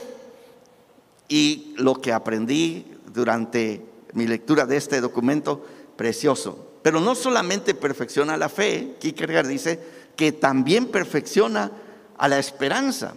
Y 1.27 1.73
lo 1.77 1.95
que 1.95 2.13
aprendí 2.13 2.85
durante 3.13 3.85
mi 4.13 4.27
lectura 4.27 4.65
de 4.65 4.77
este 4.77 5.01
documento 5.01 5.65
precioso 5.95 6.73
pero 6.83 6.99
no 6.99 7.15
solamente 7.15 7.73
perfecciona 7.73 8.37
la 8.37 8.49
fe, 8.49 8.95
Kierkegaard 8.99 9.47
dice 9.47 9.79
que 10.17 10.33
también 10.33 10.87
perfecciona 10.87 11.71
a 12.17 12.27
la 12.27 12.37
esperanza, 12.37 13.13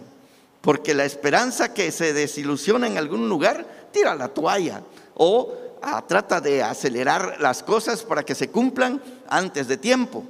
porque 0.61 0.95
la 0.95 1.03
esperanza 1.03 1.73
que 1.73 1.91
se 1.91 2.13
desilusiona 2.13 2.87
en 2.87 2.97
algún 2.97 3.27
lugar, 3.27 3.89
tira 3.91 4.15
la 4.15 4.29
toalla 4.29 4.81
o 5.15 5.53
ah, 5.81 6.03
trata 6.07 6.41
de 6.41 6.63
acelerar 6.63 7.37
las 7.39 7.63
cosas 7.63 8.03
para 8.03 8.23
que 8.23 8.35
se 8.35 8.49
cumplan 8.49 9.01
antes 9.27 9.67
de 9.67 9.77
tiempo. 9.77 10.23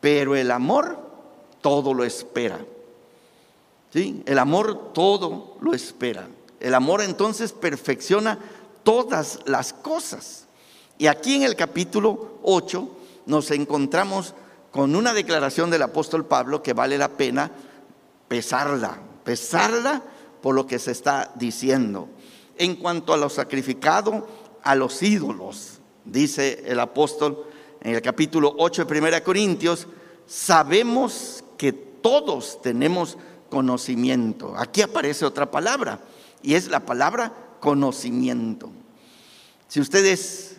Pero 0.00 0.36
el 0.36 0.50
amor 0.50 0.98
todo 1.60 1.94
lo 1.94 2.04
espera. 2.04 2.58
¿Sí? 3.92 4.22
El 4.26 4.38
amor 4.38 4.92
todo 4.92 5.56
lo 5.60 5.72
espera. 5.72 6.28
El 6.60 6.74
amor 6.74 7.02
entonces 7.02 7.52
perfecciona 7.52 8.38
todas 8.82 9.40
las 9.46 9.72
cosas. 9.72 10.46
Y 10.98 11.08
aquí 11.08 11.36
en 11.36 11.42
el 11.42 11.56
capítulo 11.56 12.38
8 12.42 12.88
nos 13.26 13.50
encontramos 13.50 14.34
con 14.70 14.94
una 14.94 15.12
declaración 15.12 15.70
del 15.70 15.82
apóstol 15.82 16.24
Pablo 16.24 16.62
que 16.62 16.72
vale 16.72 16.98
la 16.98 17.08
pena 17.08 17.50
pesarla, 18.28 18.98
pesarla 19.24 20.02
por 20.42 20.54
lo 20.54 20.66
que 20.66 20.78
se 20.78 20.92
está 20.92 21.32
diciendo. 21.34 22.08
En 22.58 22.76
cuanto 22.76 23.12
a 23.12 23.16
lo 23.16 23.28
sacrificado 23.28 24.26
a 24.66 24.74
los 24.74 25.00
ídolos, 25.00 25.78
dice 26.04 26.64
el 26.66 26.80
apóstol 26.80 27.46
en 27.80 27.94
el 27.94 28.02
capítulo 28.02 28.52
8 28.58 28.84
de 28.84 28.98
1 28.98 29.22
Corintios, 29.22 29.86
sabemos 30.26 31.44
que 31.56 31.72
todos 31.72 32.60
tenemos 32.62 33.16
conocimiento. 33.48 34.54
Aquí 34.56 34.82
aparece 34.82 35.24
otra 35.24 35.52
palabra 35.52 36.00
y 36.42 36.54
es 36.54 36.68
la 36.68 36.80
palabra 36.80 37.32
conocimiento. 37.60 38.70
Si 39.68 39.80
ustedes 39.80 40.56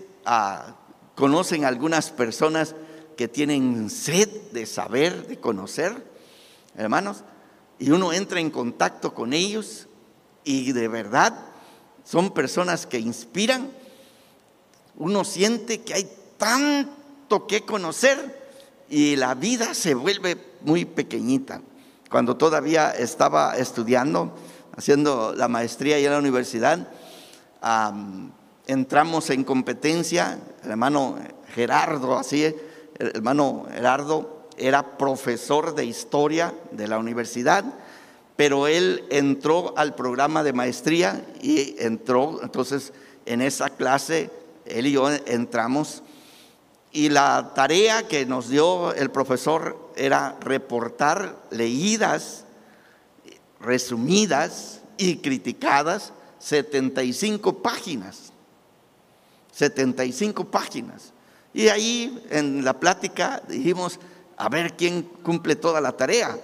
conocen 1.16 1.66
algunas 1.66 2.10
personas 2.10 2.76
que 3.18 3.28
tienen 3.28 3.90
sed 3.90 4.30
de 4.54 4.66
saber, 4.66 5.28
de 5.28 5.38
conocer, 5.38 6.02
hermanos, 6.78 7.26
y 7.78 7.92
uno 7.92 8.14
entra 8.14 8.40
en 8.40 8.52
contacto 8.52 9.14
con 9.14 9.34
ellos 9.34 9.88
y 10.46 10.72
de 10.72 10.88
verdad 10.88 11.38
son 12.06 12.34
personas 12.34 12.88
que 12.88 13.00
inspiran, 13.00 13.70
uno 14.98 15.24
siente 15.24 15.82
que 15.82 15.94
hay 15.94 16.10
tanto 16.38 17.48
que 17.48 17.62
conocer 17.62 18.48
y 18.90 19.16
la 19.16 19.36
vida 19.36 19.74
se 19.74 19.94
vuelve 19.94 20.38
muy 20.62 20.86
pequeñita. 20.86 21.62
Cuando 22.10 22.38
todavía 22.38 22.92
estaba 22.92 23.58
estudiando, 23.58 24.34
haciendo 24.76 25.34
la 25.36 25.48
maestría 25.48 25.98
en 25.98 26.12
la 26.12 26.20
universidad, 26.20 26.88
entramos 28.66 29.30
en 29.30 29.44
competencia, 29.44 30.40
el 30.64 30.72
hermano 30.72 31.18
Gerardo, 31.54 32.18
así, 32.18 32.44
el 32.44 33.08
hermano 33.16 33.66
Gerardo 33.72 34.48
era 34.58 34.98
profesor 34.98 35.76
de 35.76 35.86
historia 35.86 36.54
de 36.72 36.88
la 36.88 36.98
universidad, 36.98 37.66
pero 38.36 38.68
él 38.68 39.04
entró 39.10 39.74
al 39.78 39.96
programa 39.96 40.44
de 40.44 40.54
maestría 40.54 41.26
y 41.42 41.76
entró, 41.80 42.40
entonces 42.42 42.94
en 43.26 43.42
esa 43.42 43.70
clase, 43.70 44.30
él 44.70 44.88
y 44.88 44.92
yo 44.94 45.10
entramos, 45.10 46.04
y 46.92 47.10
la 47.10 47.52
tarea 47.54 48.08
que 48.08 48.26
nos 48.26 48.50
dio 48.50 48.94
el 48.94 49.12
profesor 49.12 49.92
era 49.96 50.38
reportar 50.42 51.38
leídas, 51.52 52.46
resumidas 53.60 54.82
y 54.98 55.18
criticadas 55.18 56.14
75 56.40 57.62
páginas. 57.62 58.32
75 59.52 60.46
páginas. 60.46 61.14
Y 61.54 61.68
ahí 61.70 62.24
en 62.30 62.64
la 62.64 62.80
plática 62.80 63.42
dijimos, 63.48 64.00
a 64.38 64.50
ver 64.50 64.76
quién 64.76 65.04
cumple 65.24 65.56
toda 65.56 65.82
la 65.82 65.98
tarea. 65.98 66.38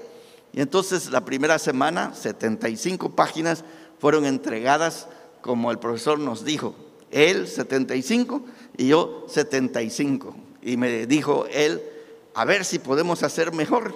Y 0.51 0.61
entonces 0.61 1.09
la 1.11 1.23
primera 1.23 1.59
semana, 1.59 2.13
75 2.13 3.15
páginas 3.15 3.63
fueron 3.99 4.25
entregadas 4.25 5.07
como 5.41 5.71
el 5.71 5.79
profesor 5.79 6.19
nos 6.19 6.43
dijo. 6.43 6.75
Él 7.13 7.48
75 7.48 8.43
y 8.77 8.88
yo 8.88 9.25
75. 9.29 10.36
Y 10.62 10.77
me 10.77 11.05
dijo 11.05 11.46
él, 11.51 11.82
a 12.34 12.46
ver 12.46 12.65
si 12.65 12.79
podemos 12.79 13.24
hacer 13.24 13.53
mejor. 13.53 13.96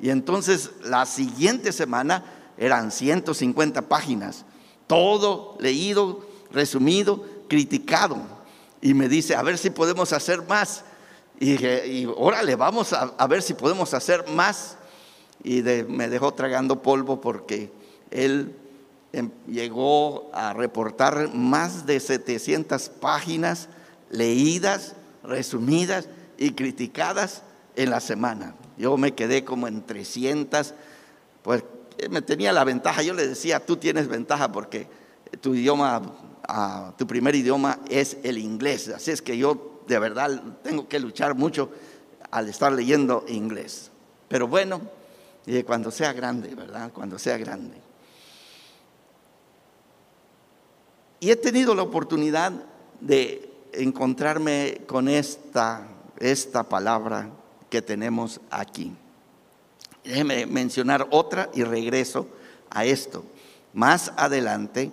Y 0.00 0.10
entonces 0.10 0.70
la 0.84 1.06
siguiente 1.06 1.72
semana 1.72 2.24
eran 2.58 2.90
150 2.90 3.88
páginas, 3.88 4.44
todo 4.86 5.56
leído, 5.58 6.26
resumido, 6.50 7.24
criticado 7.48 8.36
y 8.80 8.94
me 8.94 9.08
dice, 9.08 9.34
a 9.34 9.42
ver 9.42 9.58
si 9.58 9.70
podemos 9.70 10.12
hacer 10.12 10.42
más. 10.42 10.84
Y 11.38 11.52
dije, 11.52 11.86
y 11.86 12.06
órale, 12.06 12.56
vamos 12.56 12.92
a, 12.92 13.26
ver 13.26 13.42
si 13.42 13.54
podemos 13.54 13.92
hacer 13.94 14.28
más. 14.28 14.76
Y 15.42 15.62
me 15.62 16.08
dejó 16.08 16.32
tragando 16.34 16.82
polvo 16.82 17.20
porque 17.20 17.70
él 18.10 18.54
llegó 19.46 20.30
a 20.32 20.52
reportar 20.52 21.32
más 21.34 21.86
de 21.86 22.00
700 22.00 22.88
páginas 22.88 23.68
leídas, 24.10 24.94
resumidas 25.22 26.08
y 26.38 26.52
criticadas 26.52 27.42
en 27.76 27.90
la 27.90 28.00
semana. 28.00 28.54
Yo 28.76 28.96
me 28.96 29.14
quedé 29.14 29.44
como 29.44 29.68
en 29.68 29.84
300, 29.84 30.74
pues 31.42 31.64
me 32.10 32.22
tenía 32.22 32.52
la 32.52 32.64
ventaja. 32.64 33.02
Yo 33.02 33.14
le 33.14 33.26
decía, 33.26 33.64
tú 33.64 33.76
tienes 33.76 34.08
ventaja 34.08 34.52
porque 34.52 34.88
tu 35.40 35.54
idioma 35.54 36.02
tu 36.96 37.06
primer 37.06 37.34
idioma 37.34 37.80
es 37.88 38.18
el 38.22 38.38
inglés. 38.38 38.88
Así 38.88 39.10
es 39.10 39.22
que 39.22 39.36
yo 39.36 39.82
de 39.86 39.98
verdad 39.98 40.42
tengo 40.62 40.88
que 40.88 41.00
luchar 41.00 41.34
mucho 41.34 41.70
al 42.30 42.48
estar 42.48 42.72
leyendo 42.72 43.24
inglés. 43.28 43.90
Pero 44.28 44.46
bueno, 44.46 44.80
cuando 45.66 45.90
sea 45.90 46.12
grande, 46.12 46.54
¿verdad? 46.54 46.92
Cuando 46.92 47.18
sea 47.18 47.36
grande. 47.36 47.85
Y 51.20 51.30
he 51.30 51.36
tenido 51.36 51.74
la 51.74 51.82
oportunidad 51.82 52.52
de 53.00 53.50
encontrarme 53.72 54.82
con 54.86 55.08
esta, 55.08 55.86
esta 56.18 56.62
palabra 56.64 57.30
que 57.70 57.82
tenemos 57.82 58.40
aquí. 58.50 58.92
Déjeme 60.04 60.46
mencionar 60.46 61.06
otra 61.10 61.50
y 61.54 61.64
regreso 61.64 62.28
a 62.70 62.84
esto. 62.84 63.24
Más 63.72 64.12
adelante 64.16 64.90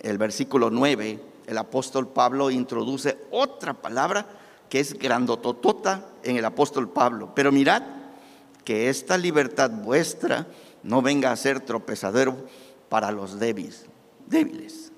el 0.00 0.18
versículo 0.18 0.70
9 0.70 1.20
el 1.46 1.58
apóstol 1.58 2.08
Pablo 2.08 2.50
introduce 2.50 3.18
otra 3.30 3.74
palabra 3.74 4.26
que 4.68 4.80
es 4.80 4.94
grandototota 4.94 6.06
en 6.22 6.36
el 6.36 6.44
apóstol 6.44 6.88
Pablo. 6.88 7.32
Pero 7.34 7.52
mirad 7.52 7.82
que 8.64 8.88
esta 8.88 9.18
libertad 9.18 9.70
vuestra 9.70 10.46
no 10.82 11.02
venga 11.02 11.30
a 11.30 11.36
ser 11.36 11.60
tropezadero 11.60 12.36
para 12.88 13.10
los 13.10 13.38
débiles. 13.38 13.86
débiles. 14.26 14.91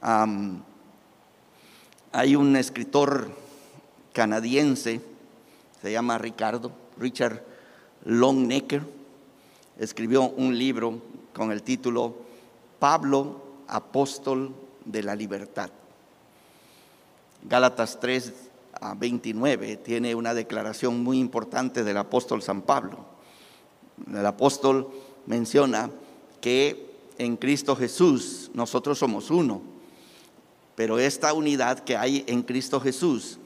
Hay 0.00 0.62
un 2.36 2.56
escritor 2.56 3.30
canadiense, 4.12 5.00
se 5.80 5.92
llama 5.92 6.18
Ricardo, 6.18 6.72
Richard 6.98 7.42
Longnecker, 8.04 8.82
escribió 9.78 10.28
un 10.30 10.56
libro 10.56 11.00
con 11.32 11.52
el 11.52 11.62
título 11.62 12.16
Pablo, 12.78 13.42
apóstol 13.68 14.54
de 14.84 15.02
la 15.02 15.14
libertad. 15.14 15.70
Gálatas 17.48 17.98
3 18.00 18.32
a 18.80 18.94
29 18.94 19.76
tiene 19.78 20.14
una 20.14 20.34
declaración 20.34 21.02
muy 21.02 21.18
importante 21.18 21.84
del 21.84 21.96
apóstol 21.96 22.42
San 22.42 22.62
Pablo. 22.62 22.98
El 24.08 24.24
apóstol 24.24 24.90
menciona 25.26 25.90
que 26.40 26.90
en 27.18 27.36
Cristo 27.36 27.76
Jesús 27.76 28.50
nosotros 28.54 28.98
somos 28.98 29.30
uno, 29.30 29.60
pero 30.80 30.98
esta 30.98 31.34
unidad 31.34 31.80
que 31.80 31.94
hay 31.94 32.24
en 32.26 32.40
Cristo 32.40 32.80
Jesús 32.80 33.36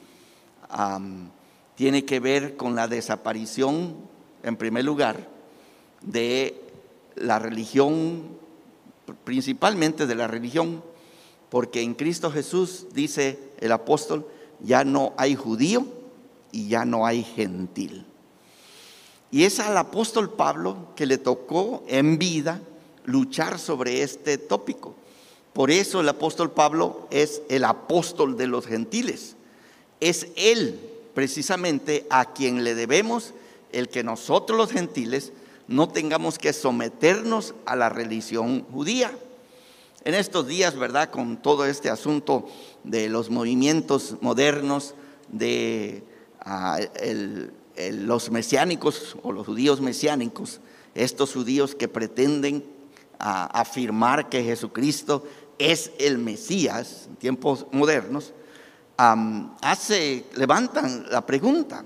tiene 1.74 2.04
que 2.04 2.20
ver 2.20 2.56
con 2.56 2.76
la 2.76 2.86
desaparición, 2.86 3.96
en 4.44 4.54
primer 4.54 4.84
lugar, 4.84 5.28
de 6.00 6.62
la 7.16 7.40
religión, 7.40 8.38
principalmente 9.24 10.06
de 10.06 10.14
la 10.14 10.28
religión, 10.28 10.84
porque 11.48 11.82
en 11.82 11.94
Cristo 11.94 12.30
Jesús, 12.30 12.86
dice 12.94 13.40
el 13.58 13.72
apóstol, 13.72 14.28
ya 14.60 14.84
no 14.84 15.12
hay 15.16 15.34
judío 15.34 15.88
y 16.52 16.68
ya 16.68 16.84
no 16.84 17.04
hay 17.04 17.24
gentil. 17.24 18.06
Y 19.32 19.42
es 19.42 19.58
al 19.58 19.76
apóstol 19.76 20.30
Pablo 20.34 20.94
que 20.94 21.04
le 21.04 21.18
tocó 21.18 21.82
en 21.88 22.16
vida 22.16 22.60
luchar 23.04 23.58
sobre 23.58 24.02
este 24.02 24.38
tópico. 24.38 24.94
Por 25.54 25.70
eso 25.70 26.00
el 26.00 26.08
apóstol 26.08 26.50
Pablo 26.50 27.08
es 27.10 27.40
el 27.48 27.64
apóstol 27.64 28.36
de 28.36 28.48
los 28.48 28.66
gentiles. 28.66 29.36
Es 30.00 30.26
él 30.36 30.78
precisamente 31.14 32.06
a 32.10 32.32
quien 32.32 32.64
le 32.64 32.74
debemos 32.74 33.32
el 33.72 33.88
que 33.88 34.04
nosotros 34.04 34.58
los 34.58 34.72
gentiles 34.72 35.32
no 35.68 35.88
tengamos 35.88 36.38
que 36.38 36.52
someternos 36.52 37.54
a 37.66 37.76
la 37.76 37.88
religión 37.88 38.66
judía. 38.72 39.16
En 40.04 40.14
estos 40.14 40.46
días, 40.46 40.76
¿verdad? 40.76 41.10
Con 41.10 41.38
todo 41.38 41.64
este 41.64 41.88
asunto 41.88 42.46
de 42.82 43.08
los 43.08 43.30
movimientos 43.30 44.16
modernos, 44.20 44.94
de 45.28 46.02
ah, 46.40 46.78
los 47.92 48.30
mesiánicos 48.30 49.16
o 49.22 49.32
los 49.32 49.46
judíos 49.46 49.80
mesiánicos, 49.80 50.60
estos 50.94 51.32
judíos 51.32 51.74
que 51.74 51.88
pretenden 51.88 52.64
ah, 53.18 53.46
afirmar 53.52 54.28
que 54.28 54.44
Jesucristo 54.44 55.24
es 55.58 55.92
el 55.98 56.18
Mesías 56.18 57.06
en 57.08 57.16
tiempos 57.16 57.66
modernos, 57.72 58.32
hace, 58.96 60.24
levantan 60.34 61.06
la 61.10 61.26
pregunta. 61.26 61.84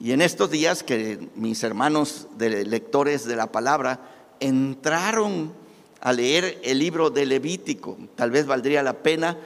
Y 0.00 0.12
en 0.12 0.22
estos 0.22 0.50
días 0.50 0.82
que 0.82 1.28
mis 1.34 1.62
hermanos 1.64 2.28
de 2.36 2.64
lectores 2.64 3.24
de 3.24 3.36
la 3.36 3.50
palabra 3.50 4.00
entraron 4.38 5.52
a 6.00 6.12
leer 6.12 6.60
el 6.62 6.78
libro 6.78 7.10
de 7.10 7.26
Levítico, 7.26 7.96
tal 8.14 8.30
vez 8.30 8.46
valdría 8.46 8.82
la 8.82 9.02
pena 9.02 9.36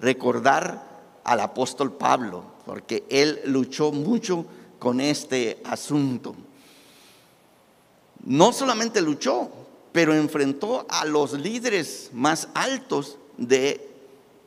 recordar 0.00 1.00
al 1.24 1.40
apóstol 1.40 1.92
Pablo, 1.92 2.44
porque 2.66 3.04
él 3.08 3.40
luchó 3.46 3.92
mucho 3.92 4.44
con 4.78 5.00
este 5.00 5.62
asunto. 5.64 6.34
No 8.24 8.52
solamente 8.52 9.00
luchó, 9.00 9.50
pero 9.92 10.14
enfrentó 10.14 10.86
a 10.88 11.04
los 11.04 11.34
líderes 11.34 12.10
más 12.12 12.48
altos 12.54 13.18
del 13.36 13.80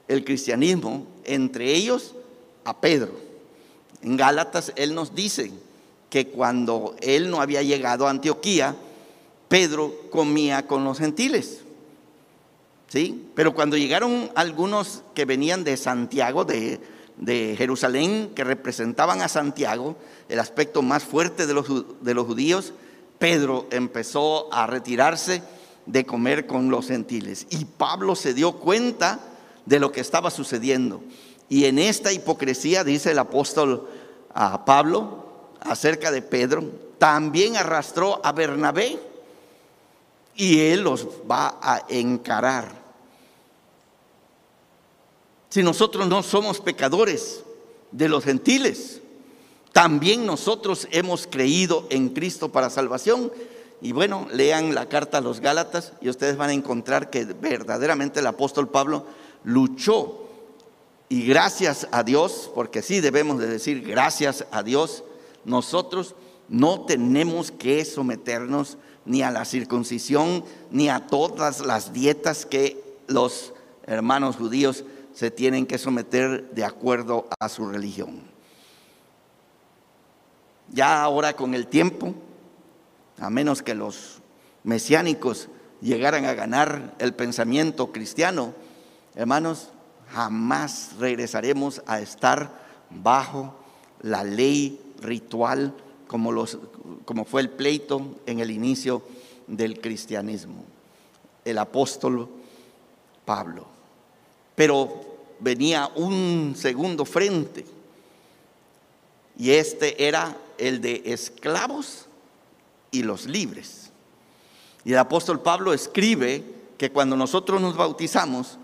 el 0.07 0.23
cristianismo, 0.23 1.07
entre 1.23 1.73
ellos 1.73 2.13
a 2.63 2.79
Pedro. 2.79 3.11
En 4.01 4.17
Gálatas 4.17 4.71
él 4.75 4.93
nos 4.93 5.15
dice 5.15 5.51
que 6.09 6.27
cuando 6.27 6.95
él 7.01 7.29
no 7.29 7.41
había 7.41 7.63
llegado 7.63 8.07
a 8.07 8.11
Antioquía, 8.11 8.75
Pedro 9.47 9.93
comía 10.11 10.67
con 10.67 10.83
los 10.83 10.99
gentiles. 10.99 11.61
¿Sí? 12.87 13.29
Pero 13.33 13.55
cuando 13.55 13.77
llegaron 13.77 14.31
algunos 14.35 15.01
que 15.15 15.25
venían 15.25 15.63
de 15.63 15.75
Santiago, 15.75 16.45
de, 16.45 16.79
Jerusalén, 17.57 18.31
que 18.35 18.43
representaban 18.43 19.21
a 19.21 19.27
Santiago, 19.27 19.95
el 20.29 20.39
aspecto 20.39 20.81
más 20.81 21.03
fuerte 21.03 21.47
de 21.47 21.53
los, 21.53 21.65
de 22.01 22.13
los 22.13 22.27
judíos, 22.27 22.73
Pedro 23.19 23.67
empezó 23.71 24.53
a 24.53 24.67
retirarse 24.67 25.41
de 25.85 26.05
comer 26.05 26.47
con 26.47 26.69
los 26.69 26.87
gentiles. 26.87 27.47
Y 27.49 27.65
Pablo 27.65 28.15
se 28.15 28.33
dio 28.33 28.53
cuenta 28.53 29.19
de 29.65 29.79
lo 29.79 29.91
que 29.91 30.01
estaba 30.01 30.31
sucediendo. 30.31 31.01
Y 31.49 31.65
en 31.65 31.79
esta 31.79 32.11
hipocresía, 32.11 32.83
dice 32.83 33.11
el 33.11 33.19
apóstol 33.19 33.87
a 34.33 34.65
Pablo, 34.65 35.25
acerca 35.61 36.11
de 36.11 36.21
Pedro, 36.21 36.63
también 36.97 37.57
arrastró 37.57 38.19
a 38.23 38.31
Bernabé 38.31 38.99
y 40.35 40.59
Él 40.59 40.81
los 40.81 41.07
va 41.29 41.59
a 41.61 41.83
encarar. 41.89 42.83
Si 45.49 45.63
nosotros 45.63 46.07
no 46.07 46.21
somos 46.21 46.59
pecadores 46.59 47.43
de 47.91 48.09
los 48.09 48.23
gentiles, 48.23 49.01
también 49.75 50.25
nosotros 50.25 50.87
hemos 50.91 51.27
creído 51.27 51.85
en 51.89 52.07
Cristo 52.07 52.47
para 52.47 52.69
salvación. 52.69 53.29
Y 53.81 53.91
bueno, 53.91 54.25
lean 54.31 54.73
la 54.73 54.87
carta 54.87 55.17
a 55.17 55.21
los 55.21 55.41
Gálatas 55.41 55.91
y 55.99 56.07
ustedes 56.07 56.37
van 56.37 56.49
a 56.49 56.53
encontrar 56.53 57.09
que 57.09 57.25
verdaderamente 57.25 58.21
el 58.21 58.27
apóstol 58.27 58.69
Pablo 58.69 59.05
luchó. 59.43 60.29
Y 61.09 61.25
gracias 61.27 61.89
a 61.91 62.03
Dios, 62.03 62.49
porque 62.55 62.81
sí 62.81 63.01
debemos 63.01 63.37
de 63.37 63.47
decir 63.47 63.85
gracias 63.85 64.45
a 64.51 64.63
Dios, 64.63 65.03
nosotros 65.43 66.15
no 66.47 66.85
tenemos 66.85 67.51
que 67.51 67.83
someternos 67.83 68.77
ni 69.03 69.23
a 69.23 69.31
la 69.31 69.43
circuncisión, 69.43 70.45
ni 70.71 70.87
a 70.87 71.05
todas 71.07 71.59
las 71.59 71.91
dietas 71.91 72.45
que 72.45 72.81
los 73.07 73.51
hermanos 73.85 74.37
judíos 74.37 74.85
se 75.13 75.31
tienen 75.31 75.65
que 75.65 75.77
someter 75.77 76.49
de 76.51 76.63
acuerdo 76.63 77.27
a 77.41 77.49
su 77.49 77.67
religión. 77.67 78.34
Ya 80.71 81.01
ahora 81.03 81.35
con 81.35 81.53
el 81.53 81.67
tiempo, 81.67 82.13
a 83.19 83.29
menos 83.29 83.61
que 83.61 83.75
los 83.75 84.21
mesiánicos 84.63 85.49
llegaran 85.81 86.25
a 86.25 86.33
ganar 86.33 86.95
el 86.99 87.13
pensamiento 87.13 87.91
cristiano, 87.91 88.53
hermanos, 89.15 89.69
jamás 90.11 90.91
regresaremos 90.99 91.81
a 91.85 91.99
estar 91.99 92.51
bajo 92.89 93.55
la 94.01 94.23
ley 94.23 94.79
ritual 95.01 95.73
como, 96.07 96.31
los, 96.31 96.57
como 97.05 97.25
fue 97.25 97.41
el 97.41 97.49
pleito 97.49 98.15
en 98.25 98.39
el 98.39 98.51
inicio 98.51 99.03
del 99.47 99.79
cristianismo, 99.79 100.63
el 101.43 101.57
apóstol 101.57 102.29
Pablo. 103.25 103.65
Pero 104.55 105.17
venía 105.39 105.89
un 105.95 106.53
segundo 106.55 107.05
frente 107.05 107.65
y 109.37 109.51
este 109.51 110.07
era 110.07 110.37
el 110.57 110.81
de 110.81 111.03
esclavos 111.05 112.07
y 112.91 113.03
los 113.03 113.25
libres. 113.25 113.91
Y 114.83 114.93
el 114.93 114.99
apóstol 114.99 115.41
Pablo 115.41 115.73
escribe 115.73 116.43
que 116.77 116.91
cuando 116.91 117.15
nosotros 117.15 117.59
nos 117.61 117.75
bautizamos 117.75 118.57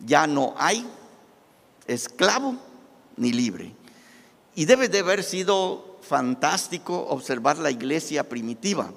ya 0.00 0.26
no 0.26 0.54
hay 0.56 0.86
esclavo 1.86 2.56
ni 3.16 3.32
libre. 3.32 3.72
Y 4.54 4.64
debe 4.64 4.88
de 4.88 5.00
haber 5.00 5.22
sido 5.22 5.98
fantástico 6.02 7.06
observar 7.08 7.58
la 7.58 7.70
iglesia 7.70 8.28
primitiva, 8.28 8.92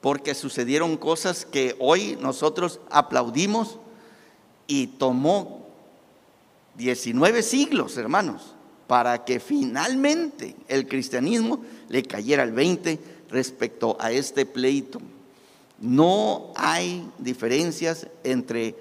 porque 0.00 0.34
sucedieron 0.34 0.96
cosas 0.96 1.44
que 1.46 1.74
hoy 1.78 2.16
nosotros 2.20 2.80
aplaudimos 2.90 3.78
y 4.66 4.88
tomó 4.88 5.66
19 6.76 7.42
siglos, 7.42 7.96
hermanos, 7.96 8.55
para 8.86 9.24
que 9.24 9.40
finalmente 9.40 10.54
el 10.68 10.86
cristianismo 10.86 11.60
le 11.88 12.02
cayera 12.02 12.42
el 12.42 12.52
20 12.52 12.98
respecto 13.30 13.96
a 14.00 14.12
este 14.12 14.46
pleito. 14.46 15.00
No 15.80 16.52
hay 16.54 17.10
diferencias 17.18 18.06
entre 18.24 18.74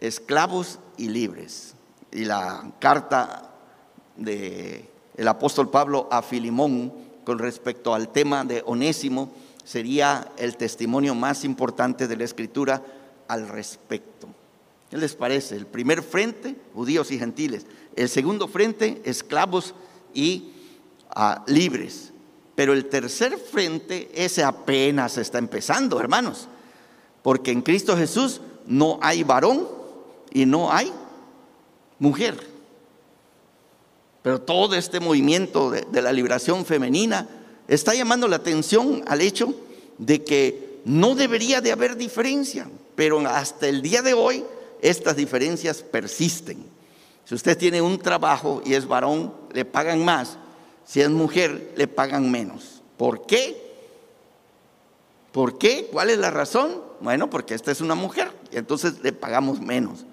esclavos 0.00 0.78
y 0.96 1.08
libres. 1.08 1.74
Y 2.12 2.24
la 2.24 2.72
carta 2.78 3.50
de 4.16 4.88
el 5.16 5.28
apóstol 5.28 5.70
Pablo 5.70 6.08
a 6.10 6.22
Filimón 6.22 6.92
con 7.24 7.38
respecto 7.38 7.94
al 7.94 8.10
tema 8.10 8.44
de 8.44 8.62
Onésimo 8.66 9.32
sería 9.64 10.32
el 10.36 10.56
testimonio 10.56 11.14
más 11.14 11.44
importante 11.44 12.06
de 12.06 12.16
la 12.16 12.24
escritura 12.24 12.82
al 13.28 13.48
respecto. 13.48 14.28
¿Qué 14.90 14.98
les 14.98 15.14
parece? 15.14 15.56
El 15.56 15.66
primer 15.66 16.02
frente, 16.02 16.56
judíos 16.74 17.10
y 17.10 17.18
gentiles. 17.18 17.66
El 17.96 18.08
segundo 18.08 18.48
frente, 18.48 19.00
esclavos 19.04 19.74
y 20.12 20.50
ah, 21.10 21.44
libres. 21.46 22.12
Pero 22.54 22.72
el 22.72 22.86
tercer 22.86 23.36
frente, 23.38 24.10
ese 24.14 24.42
apenas 24.44 25.18
está 25.18 25.38
empezando, 25.38 26.00
hermanos. 26.00 26.48
Porque 27.22 27.50
en 27.50 27.62
Cristo 27.62 27.96
Jesús 27.96 28.40
no 28.66 28.98
hay 29.02 29.22
varón 29.22 29.68
y 30.32 30.46
no 30.46 30.72
hay 30.72 30.92
mujer. 31.98 32.48
Pero 34.22 34.40
todo 34.40 34.74
este 34.74 35.00
movimiento 35.00 35.70
de, 35.70 35.82
de 35.90 36.02
la 36.02 36.12
liberación 36.12 36.64
femenina 36.64 37.28
está 37.68 37.94
llamando 37.94 38.28
la 38.28 38.36
atención 38.36 39.02
al 39.06 39.20
hecho 39.20 39.54
de 39.98 40.22
que 40.22 40.80
no 40.84 41.14
debería 41.14 41.60
de 41.60 41.72
haber 41.72 41.96
diferencia, 41.96 42.68
pero 42.94 43.20
hasta 43.20 43.68
el 43.68 43.82
día 43.82 44.02
de 44.02 44.14
hoy 44.14 44.44
estas 44.82 45.16
diferencias 45.16 45.82
persisten. 45.82 46.73
Si 47.24 47.34
usted 47.34 47.56
tiene 47.56 47.80
un 47.80 47.98
trabajo 47.98 48.62
y 48.64 48.74
es 48.74 48.86
varón, 48.86 49.32
le 49.52 49.64
pagan 49.64 50.04
más. 50.04 50.36
Si 50.84 51.00
es 51.00 51.10
mujer, 51.10 51.72
le 51.76 51.88
pagan 51.88 52.30
menos. 52.30 52.82
¿Por 52.96 53.26
qué? 53.26 53.62
¿Por 55.32 55.58
qué? 55.58 55.88
¿Cuál 55.90 56.10
es 56.10 56.18
la 56.18 56.30
razón? 56.30 56.82
Bueno, 57.00 57.30
porque 57.30 57.54
esta 57.54 57.72
es 57.72 57.80
una 57.80 57.94
mujer 57.94 58.30
y 58.52 58.56
entonces 58.56 59.00
le 59.02 59.12
pagamos 59.12 59.60
menos. 59.60 60.04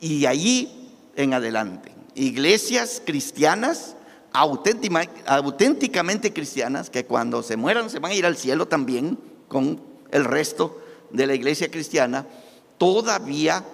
Y 0.00 0.26
allí 0.26 0.90
en 1.16 1.34
adelante, 1.34 1.92
iglesias 2.14 3.02
cristianas, 3.04 3.96
auténticamente 4.32 6.32
cristianas, 6.32 6.90
que 6.90 7.04
cuando 7.04 7.42
se 7.42 7.56
mueran 7.56 7.88
se 7.88 8.00
van 8.00 8.10
a 8.10 8.14
ir 8.14 8.26
al 8.26 8.36
cielo 8.36 8.66
también 8.66 9.18
con 9.48 9.80
el 10.10 10.24
resto 10.24 10.80
de 11.10 11.26
la 11.26 11.34
iglesia 11.34 11.70
cristiana, 11.70 12.26
todavía 12.76 13.64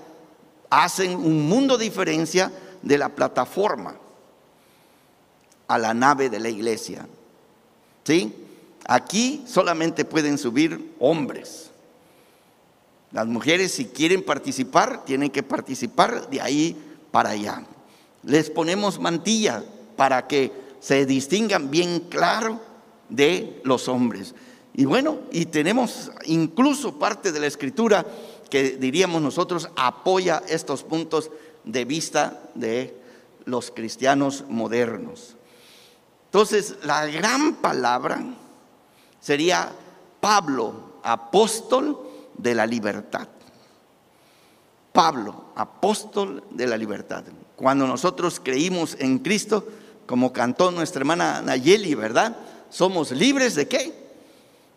hacen 0.68 1.16
un 1.16 1.48
mundo 1.48 1.78
de 1.78 1.84
diferencia 1.84 2.52
de 2.82 2.98
la 2.98 3.10
plataforma 3.10 3.94
a 5.68 5.78
la 5.78 5.94
nave 5.94 6.30
de 6.30 6.40
la 6.40 6.48
iglesia. 6.48 7.06
¿Sí? 8.04 8.34
Aquí 8.86 9.44
solamente 9.46 10.04
pueden 10.04 10.38
subir 10.38 10.94
hombres. 10.98 11.70
Las 13.12 13.26
mujeres 13.26 13.72
si 13.72 13.86
quieren 13.86 14.24
participar, 14.24 15.04
tienen 15.04 15.30
que 15.30 15.42
participar 15.42 16.28
de 16.30 16.40
ahí 16.40 16.76
para 17.10 17.30
allá. 17.30 17.64
Les 18.22 18.50
ponemos 18.50 19.00
mantilla 19.00 19.64
para 19.96 20.26
que 20.26 20.52
se 20.80 21.06
distingan 21.06 21.70
bien 21.70 22.00
claro 22.08 22.60
de 23.08 23.60
los 23.64 23.88
hombres. 23.88 24.34
Y 24.74 24.84
bueno, 24.84 25.18
y 25.32 25.46
tenemos 25.46 26.10
incluso 26.24 26.98
parte 26.98 27.32
de 27.32 27.40
la 27.40 27.46
escritura 27.46 28.06
que 28.48 28.76
diríamos 28.76 29.22
nosotros 29.22 29.68
apoya 29.76 30.42
estos 30.48 30.82
puntos 30.82 31.30
de 31.64 31.84
vista 31.84 32.40
de 32.54 32.96
los 33.44 33.70
cristianos 33.70 34.44
modernos. 34.48 35.36
Entonces, 36.26 36.76
la 36.84 37.06
gran 37.06 37.56
palabra 37.56 38.22
sería 39.20 39.72
Pablo, 40.20 41.00
apóstol 41.02 41.98
de 42.36 42.54
la 42.54 42.66
libertad. 42.66 43.28
Pablo, 44.92 45.46
apóstol 45.54 46.44
de 46.50 46.66
la 46.66 46.76
libertad. 46.76 47.24
Cuando 47.56 47.86
nosotros 47.86 48.40
creímos 48.40 48.96
en 48.98 49.18
Cristo, 49.18 49.66
como 50.06 50.32
cantó 50.32 50.70
nuestra 50.70 51.00
hermana 51.00 51.42
Nayeli, 51.42 51.94
¿verdad? 51.94 52.36
Somos 52.70 53.10
libres 53.12 53.54
de 53.54 53.68
qué? 53.68 54.10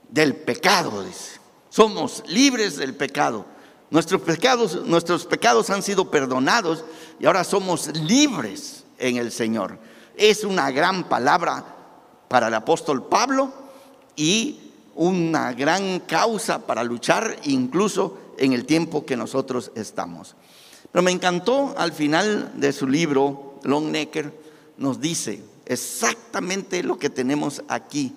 Del 0.10 0.36
pecado, 0.36 1.04
dice. 1.04 1.40
Somos 1.70 2.24
libres 2.28 2.78
del 2.78 2.96
pecado. 2.96 3.46
Nuestros 3.94 4.22
pecados, 4.22 4.88
nuestros 4.88 5.24
pecados 5.28 5.70
han 5.70 5.84
sido 5.84 6.10
perdonados 6.10 6.84
y 7.20 7.28
ahora 7.28 7.44
somos 7.44 7.96
libres 7.96 8.86
en 8.98 9.18
el 9.18 9.32
Señor. 9.32 9.78
Es 10.18 10.44
una 10.44 10.72
gran 10.72 11.08
palabra 11.08 11.64
para 12.28 12.48
el 12.48 12.56
apóstol 12.56 13.06
Pablo 13.06 13.54
y 14.16 14.72
una 14.96 15.54
gran 15.54 16.00
causa 16.00 16.66
para 16.66 16.84
luchar 16.84 17.38
incluso 17.44 18.18
en 18.40 18.54
el 18.54 18.66
tiempo 18.66 19.06
que 19.06 19.16
nosotros 19.16 19.72
estamos. 19.76 20.36
Pero 20.92 21.04
me 21.04 21.12
encantó 21.12 21.76
al 21.78 21.92
final 21.92 22.52
de 22.56 22.74
su 22.74 22.88
libro, 22.88 23.60
Longnecker 23.62 24.34
nos 24.76 25.02
dice 25.02 25.44
exactamente 25.68 26.82
lo 26.82 26.98
que 26.98 27.12
tenemos 27.12 27.62
aquí 27.68 28.16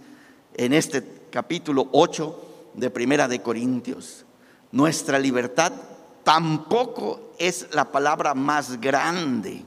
en 0.55 0.73
este 0.73 1.07
capítulo 1.31 1.91
8 1.93 2.73
de 2.73 2.89
Primera 2.89 3.29
de 3.29 3.43
Corintios. 3.43 4.26
Nuestra 4.73 5.19
libertad 5.19 5.73
tampoco 6.25 7.33
es 7.39 7.69
la 7.73 7.93
palabra 7.93 8.35
más 8.35 8.81
grande 8.81 9.65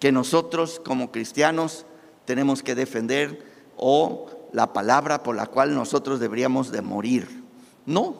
que 0.00 0.10
nosotros 0.10 0.80
como 0.84 1.12
cristianos 1.12 1.86
tenemos 2.24 2.62
que 2.62 2.74
defender 2.74 3.46
o 3.76 4.26
la 4.52 4.72
palabra 4.72 5.22
por 5.22 5.36
la 5.36 5.46
cual 5.46 5.74
nosotros 5.74 6.20
deberíamos 6.20 6.72
de 6.72 6.82
morir. 6.82 7.44
No. 7.86 8.16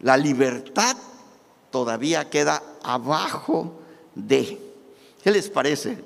La 0.00 0.16
libertad 0.16 0.96
todavía 1.70 2.30
queda 2.30 2.62
abajo 2.82 3.80
de. 4.14 4.60
¿Qué 5.22 5.30
les 5.30 5.50
parece? 5.50 5.98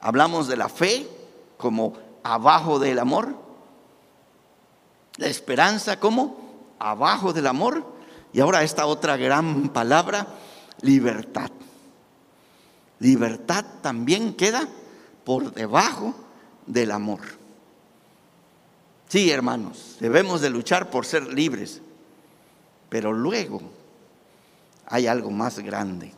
Hablamos 0.00 0.48
de 0.48 0.56
la 0.56 0.68
fe 0.68 1.08
como 1.56 1.94
abajo 2.22 2.78
del 2.78 2.98
amor. 2.98 3.34
La 5.16 5.28
esperanza 5.28 5.98
como 5.98 6.45
abajo 6.78 7.32
del 7.32 7.46
amor. 7.46 7.84
Y 8.32 8.40
ahora 8.40 8.62
esta 8.62 8.86
otra 8.86 9.16
gran 9.16 9.70
palabra, 9.70 10.26
libertad. 10.82 11.50
Libertad 12.98 13.64
también 13.82 14.34
queda 14.34 14.68
por 15.24 15.52
debajo 15.52 16.14
del 16.66 16.90
amor. 16.90 17.20
Sí, 19.08 19.30
hermanos, 19.30 19.96
debemos 20.00 20.40
de 20.40 20.50
luchar 20.50 20.90
por 20.90 21.06
ser 21.06 21.32
libres, 21.32 21.80
pero 22.88 23.12
luego 23.12 23.60
hay 24.86 25.06
algo 25.06 25.30
más 25.30 25.58
grande. 25.60 26.12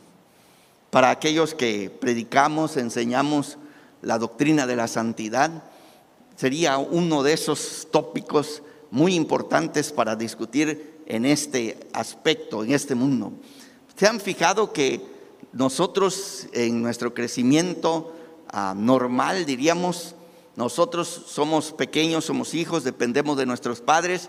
Para 0.91 1.11
aquellos 1.11 1.55
que 1.55 1.91
predicamos, 1.91 2.77
enseñamos 2.77 3.59
la 4.01 4.19
doctrina 4.19 4.67
de 4.67 4.77
la 4.77 4.89
santidad, 4.89 5.51
sería 6.37 6.79
uno 6.79 7.23
de 7.23 7.35
esos 7.35 7.89
tópicos 7.91 8.63
muy 8.91 9.15
importantes 9.15 9.93
para 9.93 10.17
discutir 10.17 10.99
en 11.07 11.25
este 11.25 11.79
aspecto, 11.93 12.65
en 12.65 12.73
este 12.73 12.95
mundo. 12.95 13.33
¿Se 13.97 14.07
han 14.07 14.21
fijado 14.21 14.73
que 14.73 15.01
nosotros 15.53 16.47
en 16.53 16.83
nuestro 16.83 17.15
crecimiento 17.15 18.15
ah, 18.49 18.75
normal, 18.77 19.47
diríamos, 19.47 20.15
nosotros 20.57 21.25
somos 21.27 21.73
pequeños, 21.73 22.25
somos 22.25 22.55
hijos, 22.55 22.85
dependemos 22.85 23.37
de 23.37 23.47
nuestros 23.47 23.81
padres 23.81 24.29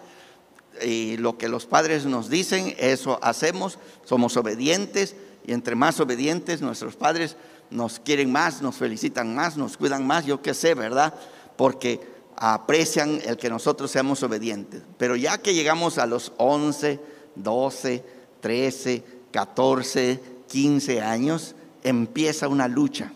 y 0.85 1.17
lo 1.17 1.37
que 1.37 1.49
los 1.49 1.65
padres 1.65 2.05
nos 2.05 2.29
dicen, 2.29 2.75
eso 2.77 3.19
hacemos, 3.21 3.79
somos 4.05 4.37
obedientes 4.37 5.15
y 5.45 5.53
entre 5.53 5.75
más 5.75 5.99
obedientes 5.99 6.61
nuestros 6.61 6.95
padres 6.95 7.35
nos 7.69 7.99
quieren 7.99 8.31
más, 8.31 8.61
nos 8.61 8.75
felicitan 8.75 9.35
más, 9.35 9.57
nos 9.57 9.77
cuidan 9.77 10.05
más, 10.05 10.25
yo 10.25 10.41
qué 10.41 10.53
sé, 10.53 10.73
¿verdad? 10.73 11.13
Porque 11.57 12.01
aprecian 12.41 13.19
el 13.25 13.35
que 13.35 13.49
nosotros 13.49 13.91
seamos 13.91 14.23
obedientes. 14.23 14.81
Pero 14.97 15.17
ya 15.17 15.37
que 15.39 15.53
llegamos 15.53 15.97
a 15.97 16.05
los 16.05 16.31
11, 16.37 16.99
12, 17.35 18.03
13, 18.39 19.03
14, 19.31 20.19
15 20.47 21.01
años, 21.01 21.55
empieza 21.83 22.47
una 22.47 22.69
lucha. 22.69 23.11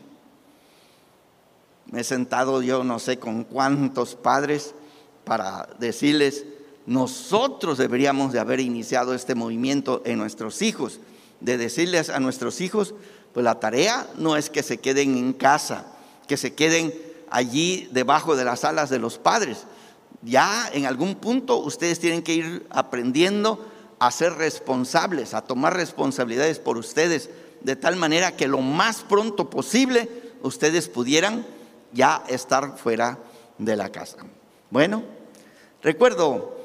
Me 1.89 2.01
he 2.01 2.03
sentado 2.03 2.61
yo 2.61 2.83
no 2.83 2.99
sé 2.99 3.17
con 3.17 3.45
cuántos 3.45 4.15
padres 4.15 4.75
para 5.23 5.69
decirles, 5.79 6.43
nosotros 6.85 7.77
deberíamos 7.77 8.33
de 8.33 8.39
haber 8.39 8.59
iniciado 8.59 9.13
este 9.13 9.35
movimiento 9.35 10.01
en 10.03 10.17
nuestros 10.17 10.61
hijos, 10.61 10.99
de 11.39 11.57
decirles 11.57 12.09
a 12.09 12.19
nuestros 12.19 12.59
hijos, 12.59 12.93
pues 13.33 13.45
la 13.45 13.61
tarea 13.61 14.05
no 14.17 14.35
es 14.35 14.49
que 14.49 14.63
se 14.63 14.79
queden 14.79 15.15
en 15.15 15.31
casa, 15.31 15.85
que 16.27 16.35
se 16.35 16.53
queden 16.53 16.93
allí 17.33 17.89
debajo 17.91 18.35
de 18.35 18.45
las 18.45 18.63
alas 18.63 18.89
de 18.89 18.99
los 18.99 19.17
padres. 19.17 19.65
Ya 20.21 20.69
en 20.71 20.85
algún 20.85 21.15
punto 21.15 21.57
ustedes 21.57 21.99
tienen 21.99 22.21
que 22.21 22.35
ir 22.35 22.67
aprendiendo 22.69 23.65
a 23.99 24.11
ser 24.11 24.33
responsables, 24.33 25.33
a 25.33 25.41
tomar 25.41 25.75
responsabilidades 25.75 26.59
por 26.59 26.77
ustedes, 26.77 27.29
de 27.61 27.75
tal 27.75 27.95
manera 27.95 28.35
que 28.35 28.47
lo 28.47 28.61
más 28.61 29.01
pronto 29.01 29.49
posible 29.49 30.09
ustedes 30.43 30.87
pudieran 30.87 31.45
ya 31.91 32.23
estar 32.27 32.77
fuera 32.77 33.17
de 33.57 33.75
la 33.75 33.91
casa. 33.91 34.17
Bueno, 34.69 35.03
recuerdo 35.81 36.55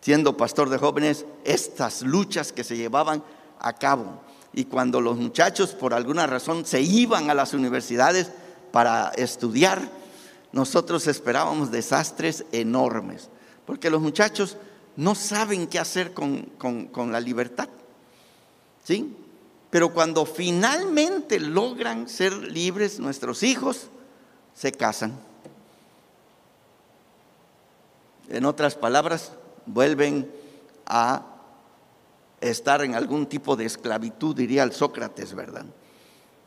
siendo 0.00 0.36
pastor 0.36 0.70
de 0.70 0.78
jóvenes 0.78 1.26
estas 1.44 2.02
luchas 2.02 2.50
que 2.50 2.64
se 2.64 2.76
llevaban 2.76 3.22
a 3.60 3.74
cabo 3.74 4.22
y 4.52 4.64
cuando 4.64 5.00
los 5.00 5.16
muchachos 5.16 5.70
por 5.70 5.94
alguna 5.94 6.26
razón 6.26 6.64
se 6.64 6.80
iban 6.80 7.30
a 7.30 7.34
las 7.34 7.54
universidades 7.54 8.32
para 8.70 9.08
estudiar, 9.16 9.90
nosotros 10.52 11.06
esperábamos 11.06 11.70
desastres 11.70 12.44
enormes, 12.52 13.28
porque 13.66 13.90
los 13.90 14.00
muchachos 14.00 14.56
no 14.96 15.14
saben 15.14 15.66
qué 15.66 15.78
hacer 15.78 16.14
con, 16.14 16.42
con 16.56 17.12
la 17.12 17.20
libertad. 17.20 17.68
¿Sí? 18.84 19.14
Pero 19.70 19.92
cuando 19.92 20.24
finalmente 20.24 21.38
logran 21.38 22.08
ser 22.08 22.32
libres, 22.32 22.98
nuestros 22.98 23.42
hijos 23.42 23.88
se 24.54 24.72
casan. 24.72 25.12
En 28.28 28.44
otras 28.44 28.74
palabras, 28.74 29.32
vuelven 29.66 30.30
a 30.86 31.24
estar 32.40 32.82
en 32.82 32.94
algún 32.94 33.26
tipo 33.26 33.56
de 33.56 33.66
esclavitud, 33.66 34.34
diría 34.34 34.62
el 34.62 34.72
Sócrates, 34.72 35.34
¿verdad? 35.34 35.66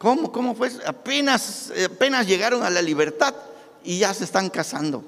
¿Cómo, 0.01 0.31
cómo 0.31 0.55
fue? 0.55 0.71
Apenas, 0.87 1.71
apenas 1.85 2.25
llegaron 2.25 2.63
a 2.63 2.71
la 2.71 2.81
libertad 2.81 3.35
y 3.83 3.99
ya 3.99 4.11
se 4.15 4.23
están 4.23 4.49
casando. 4.49 5.03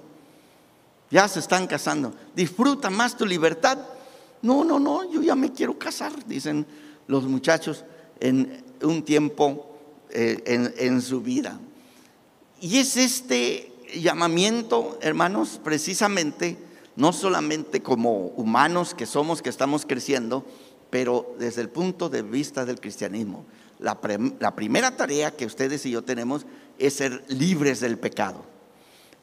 Ya 1.10 1.28
se 1.28 1.40
están 1.40 1.66
casando. 1.66 2.14
Disfruta 2.36 2.92
más 2.92 3.18
tu 3.18 3.26
libertad. 3.26 3.80
No, 4.44 4.64
no, 4.64 4.78
no, 4.78 5.12
yo 5.12 5.24
ya 5.24 5.34
me 5.34 5.52
quiero 5.52 5.80
casar, 5.80 6.12
dicen 6.28 6.68
los 7.08 7.24
muchachos 7.24 7.86
en 8.20 8.64
un 8.84 9.02
tiempo 9.02 9.80
eh, 10.12 10.44
en, 10.46 10.72
en 10.78 11.02
su 11.02 11.22
vida. 11.22 11.60
Y 12.62 12.78
es 12.78 12.96
este 12.96 13.74
llamamiento, 13.96 15.00
hermanos, 15.02 15.60
precisamente, 15.64 16.56
no 16.96 17.14
solamente 17.14 17.82
como 17.82 18.28
humanos 18.28 18.94
que 18.94 19.08
somos, 19.08 19.42
que 19.42 19.50
estamos 19.50 19.88
creciendo, 19.88 20.46
pero 20.92 21.34
desde 21.40 21.62
el 21.62 21.70
punto 21.70 22.10
de 22.10 22.22
vista 22.22 22.64
del 22.64 22.80
cristianismo. 22.80 23.44
La, 23.80 24.00
primera 24.56 24.96
tarea 24.96 25.32
que 25.32 25.46
ustedes 25.46 25.86
y 25.86 25.92
yo 25.92 26.04
tenemos 26.04 26.46
es 26.80 26.96
ser 26.96 27.24
libres 27.28 27.80
del 27.80 27.98
pecado, 27.98 28.46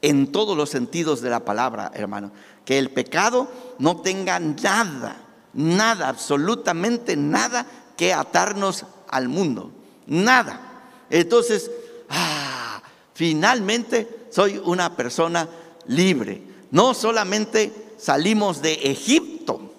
en 0.01 0.31
todos 0.31 0.55
los 0.55 0.69
sentidos 0.69 1.21
de 1.21 1.29
la 1.29 1.45
palabra, 1.45 1.91
hermano. 1.93 2.31
Que 2.65 2.77
el 2.77 2.91
pecado 2.91 3.49
no 3.79 4.01
tenga 4.01 4.39
nada, 4.39 5.17
nada, 5.53 6.09
absolutamente 6.09 7.15
nada 7.15 7.65
que 7.97 8.13
atarnos 8.13 8.85
al 9.09 9.29
mundo, 9.29 9.71
nada. 10.07 10.59
Entonces, 11.09 11.69
ah, 12.09 12.81
finalmente 13.13 14.27
soy 14.29 14.61
una 14.63 14.95
persona 14.95 15.47
libre. 15.87 16.41
No 16.71 16.93
solamente 16.93 17.71
salimos 17.97 18.61
de 18.61 18.73
Egipto, 18.73 19.73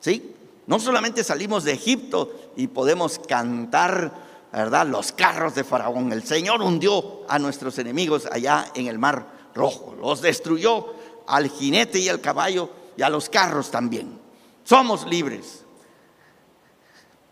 ¿sí? 0.00 0.29
No 0.70 0.78
solamente 0.78 1.24
salimos 1.24 1.64
de 1.64 1.72
Egipto 1.72 2.32
y 2.54 2.68
podemos 2.68 3.18
cantar, 3.18 4.12
¿verdad? 4.52 4.86
Los 4.86 5.10
carros 5.10 5.56
de 5.56 5.64
Faraón. 5.64 6.12
El 6.12 6.22
Señor 6.22 6.62
hundió 6.62 7.28
a 7.28 7.40
nuestros 7.40 7.76
enemigos 7.80 8.28
allá 8.30 8.70
en 8.76 8.86
el 8.86 8.96
Mar 8.96 9.50
Rojo. 9.52 9.96
Los 10.00 10.22
destruyó 10.22 10.86
al 11.26 11.50
jinete 11.50 11.98
y 11.98 12.08
al 12.08 12.20
caballo 12.20 12.70
y 12.96 13.02
a 13.02 13.10
los 13.10 13.28
carros 13.28 13.72
también. 13.72 14.16
Somos 14.62 15.08
libres. 15.08 15.64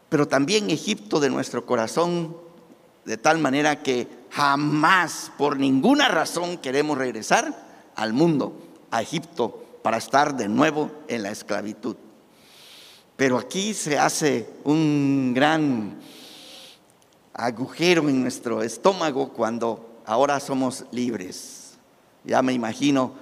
Pero 0.08 0.26
también 0.26 0.68
Egipto 0.70 1.20
de 1.20 1.30
nuestro 1.30 1.64
corazón, 1.64 2.36
de 3.04 3.18
tal 3.18 3.38
manera 3.38 3.84
que 3.84 4.08
jamás, 4.32 5.30
por 5.38 5.60
ninguna 5.60 6.08
razón, 6.08 6.58
queremos 6.58 6.98
regresar 6.98 7.54
al 7.94 8.12
mundo, 8.14 8.52
a 8.90 9.00
Egipto, 9.00 9.64
para 9.84 9.98
estar 9.98 10.36
de 10.36 10.48
nuevo 10.48 10.90
en 11.06 11.22
la 11.22 11.30
esclavitud. 11.30 11.94
Pero 13.18 13.36
aquí 13.36 13.74
se 13.74 13.98
hace 13.98 14.48
un 14.62 15.32
gran 15.34 15.98
agujero 17.34 18.08
en 18.08 18.22
nuestro 18.22 18.62
estómago 18.62 19.30
cuando 19.30 20.02
ahora 20.06 20.38
somos 20.38 20.84
libres. 20.92 21.72
Ya 22.22 22.42
me 22.42 22.52
imagino 22.52 23.14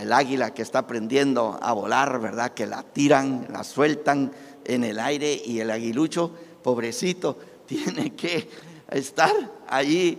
el 0.00 0.14
águila 0.14 0.54
que 0.54 0.62
está 0.62 0.78
aprendiendo 0.78 1.58
a 1.60 1.74
volar, 1.74 2.18
¿verdad? 2.20 2.54
Que 2.54 2.64
la 2.64 2.84
tiran, 2.84 3.46
la 3.50 3.64
sueltan 3.64 4.32
en 4.64 4.82
el 4.82 4.98
aire 4.98 5.42
y 5.44 5.60
el 5.60 5.70
aguilucho, 5.70 6.30
pobrecito, 6.62 7.36
tiene 7.66 8.14
que 8.14 8.48
estar 8.88 9.34
allí 9.68 10.18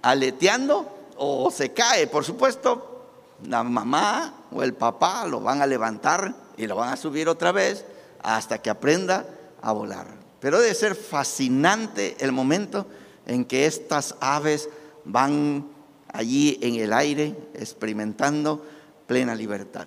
aleteando 0.00 1.08
o 1.16 1.50
se 1.50 1.72
cae. 1.72 2.06
Por 2.06 2.24
supuesto, 2.24 3.02
la 3.48 3.64
mamá 3.64 4.44
o 4.52 4.62
el 4.62 4.74
papá 4.74 5.26
lo 5.26 5.40
van 5.40 5.60
a 5.60 5.66
levantar 5.66 6.32
y 6.56 6.68
lo 6.68 6.76
van 6.76 6.90
a 6.90 6.96
subir 6.96 7.28
otra 7.28 7.50
vez 7.50 7.84
hasta 8.22 8.58
que 8.58 8.70
aprenda 8.70 9.26
a 9.62 9.72
volar. 9.72 10.06
Pero 10.40 10.60
debe 10.60 10.74
ser 10.74 10.94
fascinante 10.94 12.16
el 12.20 12.32
momento 12.32 12.86
en 13.26 13.44
que 13.44 13.66
estas 13.66 14.14
aves 14.20 14.68
van 15.04 15.66
allí 16.12 16.58
en 16.62 16.76
el 16.76 16.92
aire 16.92 17.36
experimentando 17.54 18.64
plena 19.06 19.34
libertad. 19.34 19.86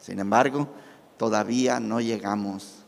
Sin 0.00 0.18
embargo, 0.18 0.68
todavía 1.16 1.78
no 1.80 2.00
llegamos 2.00 2.84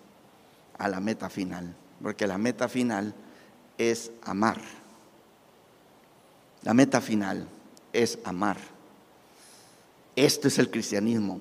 a 0.78 0.88
la 0.88 1.00
meta 1.00 1.30
final, 1.30 1.74
porque 2.02 2.26
la 2.26 2.38
meta 2.38 2.68
final 2.68 3.14
es 3.78 4.10
amar. 4.22 4.60
La 6.62 6.74
meta 6.74 7.00
final 7.00 7.46
es 7.92 8.18
amar. 8.24 8.56
Esto 10.16 10.48
es 10.48 10.58
el 10.58 10.70
cristianismo. 10.70 11.40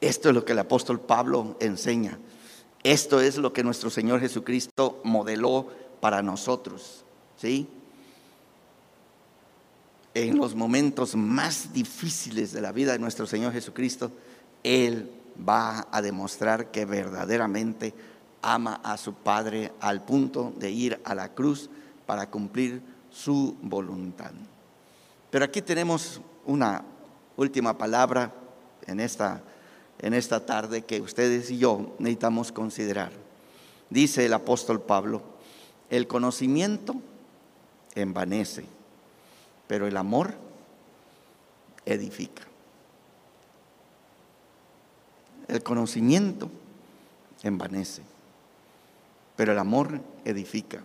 Esto 0.00 0.28
es 0.28 0.34
lo 0.34 0.44
que 0.44 0.52
el 0.52 0.58
apóstol 0.58 1.00
Pablo 1.00 1.56
enseña. 1.60 2.18
Esto 2.86 3.20
es 3.20 3.36
lo 3.36 3.52
que 3.52 3.64
nuestro 3.64 3.90
Señor 3.90 4.20
Jesucristo 4.20 5.00
modeló 5.02 5.66
para 5.98 6.22
nosotros, 6.22 7.04
¿sí? 7.36 7.66
En 10.14 10.38
los 10.38 10.54
momentos 10.54 11.16
más 11.16 11.72
difíciles 11.72 12.52
de 12.52 12.60
la 12.60 12.70
vida 12.70 12.92
de 12.92 13.00
nuestro 13.00 13.26
Señor 13.26 13.52
Jesucristo, 13.52 14.12
Él 14.62 15.10
va 15.36 15.88
a 15.90 16.00
demostrar 16.00 16.70
que 16.70 16.84
verdaderamente 16.84 17.92
ama 18.40 18.80
a 18.84 18.96
su 18.98 19.14
Padre 19.14 19.72
al 19.80 20.04
punto 20.04 20.52
de 20.56 20.70
ir 20.70 21.00
a 21.02 21.16
la 21.16 21.34
cruz 21.34 21.68
para 22.06 22.30
cumplir 22.30 22.80
su 23.10 23.56
voluntad. 23.62 24.30
Pero 25.32 25.44
aquí 25.44 25.60
tenemos 25.60 26.20
una 26.44 26.84
última 27.36 27.76
palabra 27.76 28.32
en 28.86 29.00
esta 29.00 29.42
en 30.00 30.14
esta 30.14 30.44
tarde 30.44 30.82
que 30.84 31.00
ustedes 31.00 31.50
y 31.50 31.58
yo 31.58 31.94
necesitamos 31.98 32.52
considerar. 32.52 33.12
Dice 33.90 34.26
el 34.26 34.32
apóstol 34.32 34.80
Pablo, 34.80 35.22
el 35.90 36.06
conocimiento 36.06 36.96
envanece, 37.94 38.64
pero 39.66 39.86
el 39.86 39.96
amor 39.96 40.34
edifica. 41.84 42.42
El 45.48 45.62
conocimiento 45.62 46.50
envanece, 47.42 48.02
pero 49.36 49.52
el 49.52 49.58
amor 49.58 50.00
edifica. 50.24 50.82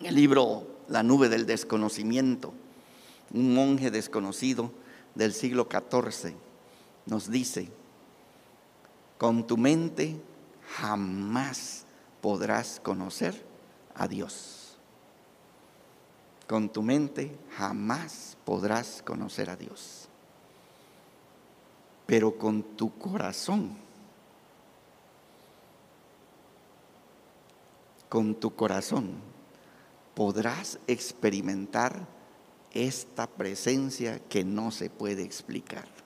el 0.00 0.14
libro 0.14 0.66
La 0.88 1.02
nube 1.02 1.28
del 1.28 1.46
desconocimiento, 1.46 2.52
un 3.32 3.54
monje 3.54 3.90
desconocido 3.90 4.72
del 5.14 5.32
siglo 5.32 5.68
XIV 5.70 6.34
nos 7.06 7.30
dice, 7.30 7.68
con 9.18 9.46
tu 9.46 9.56
mente 9.56 10.20
jamás 10.76 11.84
podrás 12.20 12.80
conocer 12.80 13.44
a 13.94 14.08
Dios. 14.08 14.76
Con 16.46 16.68
tu 16.68 16.82
mente 16.82 17.36
jamás 17.56 18.36
podrás 18.44 19.02
conocer 19.02 19.50
a 19.50 19.56
Dios. 19.56 20.08
Pero 22.06 22.36
con 22.36 22.62
tu 22.62 22.98
corazón, 22.98 23.76
con 28.10 28.34
tu 28.34 28.54
corazón, 28.54 29.12
podrás 30.14 30.78
experimentar 30.86 32.06
esta 32.72 33.26
presencia 33.26 34.18
que 34.28 34.44
no 34.44 34.70
se 34.70 34.90
puede 34.90 35.22
explicar 35.22 36.03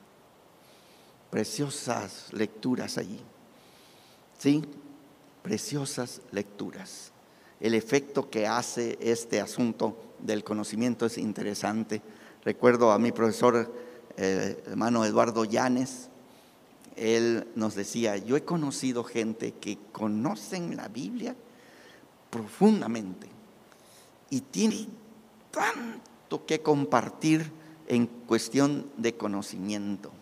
preciosas 1.31 2.33
lecturas 2.33 2.99
allí. 2.99 3.21
¿Sí? 4.39 4.65
Preciosas 5.43 6.21
lecturas. 6.33 7.13
El 7.61 7.75
efecto 7.75 8.31
que 8.31 8.47
hace 8.47 8.99
este 9.01 9.41
asunto 9.41 9.97
del 10.21 10.45
conocimiento 10.45 11.07
es 11.07 11.19
interesante. 11.19 12.03
Recuerdo 12.45 12.93
a 12.93 12.99
mi 12.99 13.13
profesor, 13.13 13.73
eh, 14.17 14.63
hermano 14.67 15.05
Eduardo 15.05 15.45
Llanes, 15.45 16.09
él 16.97 17.47
nos 17.55 17.75
decía, 17.75 18.17
yo 18.17 18.37
he 18.37 18.45
conocido 18.45 19.05
gente 19.05 19.53
que 19.53 19.79
conocen 19.93 20.77
la 20.77 20.89
Biblia 20.89 21.37
profundamente 22.31 23.29
y 24.31 24.41
tiene 24.41 24.89
tanto 25.51 26.45
que 26.45 26.61
compartir 26.61 27.51
en 27.87 28.07
cuestión 28.07 28.91
de 28.97 29.15
conocimiento 29.15 30.13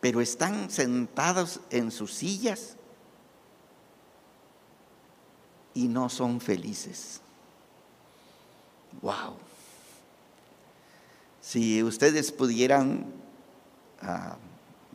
pero 0.00 0.20
están 0.20 0.70
sentados 0.70 1.60
en 1.70 1.90
sus 1.90 2.14
sillas 2.14 2.76
y 5.74 5.88
no 5.88 6.08
son 6.08 6.40
felices. 6.40 7.20
Wow. 9.02 9.36
Si 11.40 11.82
ustedes 11.82 12.32
pudieran 12.32 13.06
ah, 14.02 14.36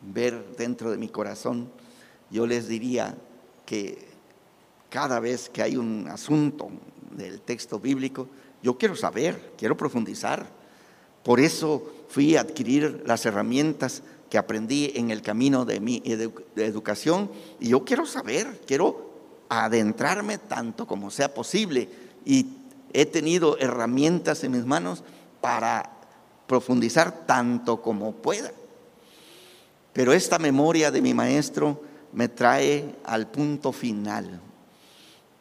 ver 0.02 0.56
dentro 0.56 0.90
de 0.90 0.96
mi 0.96 1.08
corazón 1.08 1.70
yo 2.30 2.46
les 2.46 2.68
diría 2.68 3.16
que 3.64 4.08
cada 4.90 5.20
vez 5.20 5.48
que 5.48 5.62
hay 5.62 5.76
un 5.76 6.08
asunto 6.08 6.70
del 7.12 7.40
texto 7.40 7.78
bíblico, 7.78 8.28
yo 8.62 8.76
quiero 8.78 8.96
saber, 8.96 9.52
quiero 9.56 9.76
profundizar. 9.76 10.46
Por 11.22 11.40
eso 11.40 11.92
fui 12.08 12.36
a 12.36 12.40
adquirir 12.40 13.02
las 13.06 13.26
herramientas 13.26 14.02
que 14.30 14.38
aprendí 14.38 14.92
en 14.94 15.10
el 15.10 15.22
camino 15.22 15.64
de 15.64 15.80
mi 15.80 16.02
educación 16.56 17.30
y 17.60 17.68
yo 17.68 17.84
quiero 17.84 18.06
saber, 18.06 18.60
quiero 18.66 19.10
adentrarme 19.48 20.38
tanto 20.38 20.86
como 20.86 21.10
sea 21.10 21.32
posible 21.32 21.88
y 22.24 22.46
he 22.92 23.06
tenido 23.06 23.58
herramientas 23.58 24.42
en 24.42 24.52
mis 24.52 24.64
manos 24.64 25.04
para 25.40 25.92
profundizar 26.46 27.26
tanto 27.26 27.82
como 27.82 28.12
pueda. 28.12 28.52
Pero 29.92 30.12
esta 30.12 30.38
memoria 30.38 30.90
de 30.90 31.00
mi 31.00 31.14
maestro 31.14 31.82
me 32.12 32.28
trae 32.28 32.96
al 33.04 33.28
punto 33.28 33.72
final. 33.72 34.40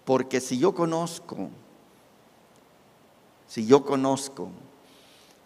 Porque 0.04 0.40
si 0.40 0.60
yo 0.60 0.76
conozco, 0.76 1.50
si 3.48 3.66
yo 3.66 3.84
conozco, 3.84 4.50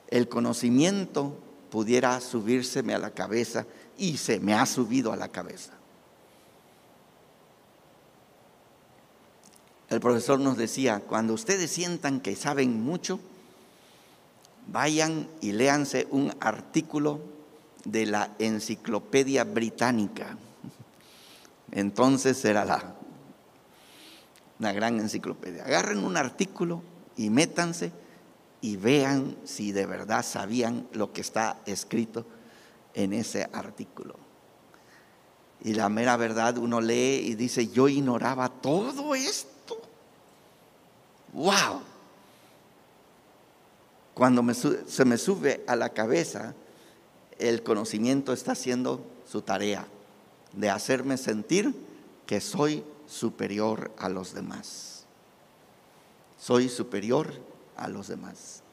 el 0.09 0.27
conocimiento 0.27 1.37
pudiera 1.69 2.19
subírseme 2.21 2.93
a 2.93 2.99
la 2.99 3.11
cabeza 3.11 3.65
y 3.97 4.17
se 4.17 4.39
me 4.39 4.53
ha 4.53 4.65
subido 4.65 5.11
a 5.11 5.15
la 5.15 5.29
cabeza. 5.29 5.73
El 9.89 9.99
profesor 9.99 10.39
nos 10.39 10.57
decía, 10.57 10.99
cuando 10.99 11.33
ustedes 11.33 11.71
sientan 11.71 12.19
que 12.19 12.35
saben 12.35 12.83
mucho, 12.83 13.19
vayan 14.67 15.27
y 15.41 15.51
léanse 15.51 16.07
un 16.11 16.33
artículo 16.39 17.19
de 17.85 18.05
la 18.05 18.35
Enciclopedia 18.37 19.43
Británica. 19.43 20.37
Entonces 21.71 22.43
era 22.45 22.65
la, 22.65 22.95
una 24.59 24.71
gran 24.73 24.99
enciclopedia. 24.99 25.63
Agarren 25.65 26.03
un 26.03 26.17
artículo 26.17 26.83
y 27.17 27.31
métanse 27.31 27.91
y 28.61 28.75
vean 28.75 29.37
si 29.45 29.71
de 29.71 29.85
verdad 29.85 30.23
sabían 30.25 30.87
lo 30.93 31.13
que 31.13 31.21
está 31.21 31.59
escrito 31.65 32.25
en 32.93 33.13
ese 33.13 33.49
artículo. 33.53 34.15
Y 35.61 35.73
la 35.73 35.89
mera 35.89 36.17
verdad 36.17 36.57
uno 36.57 36.81
lee 36.81 37.21
y 37.25 37.35
dice, 37.35 37.67
yo 37.67 37.87
ignoraba 37.87 38.49
todo 38.49 39.15
esto. 39.15 39.79
¡Wow! 41.33 41.81
Cuando 44.13 44.43
se 44.53 45.05
me 45.05 45.17
sube 45.17 45.63
a 45.67 45.75
la 45.75 45.89
cabeza, 45.89 46.53
el 47.37 47.63
conocimiento 47.63 48.33
está 48.33 48.51
haciendo 48.51 49.05
su 49.29 49.41
tarea 49.41 49.87
de 50.53 50.69
hacerme 50.69 51.17
sentir 51.17 51.73
que 52.25 52.41
soy 52.41 52.83
superior 53.07 53.91
a 53.97 54.09
los 54.09 54.33
demás. 54.33 55.05
Soy 56.37 56.69
superior 56.69 57.33
a 57.79 57.87
los 57.87 58.07
demás. 58.07 58.63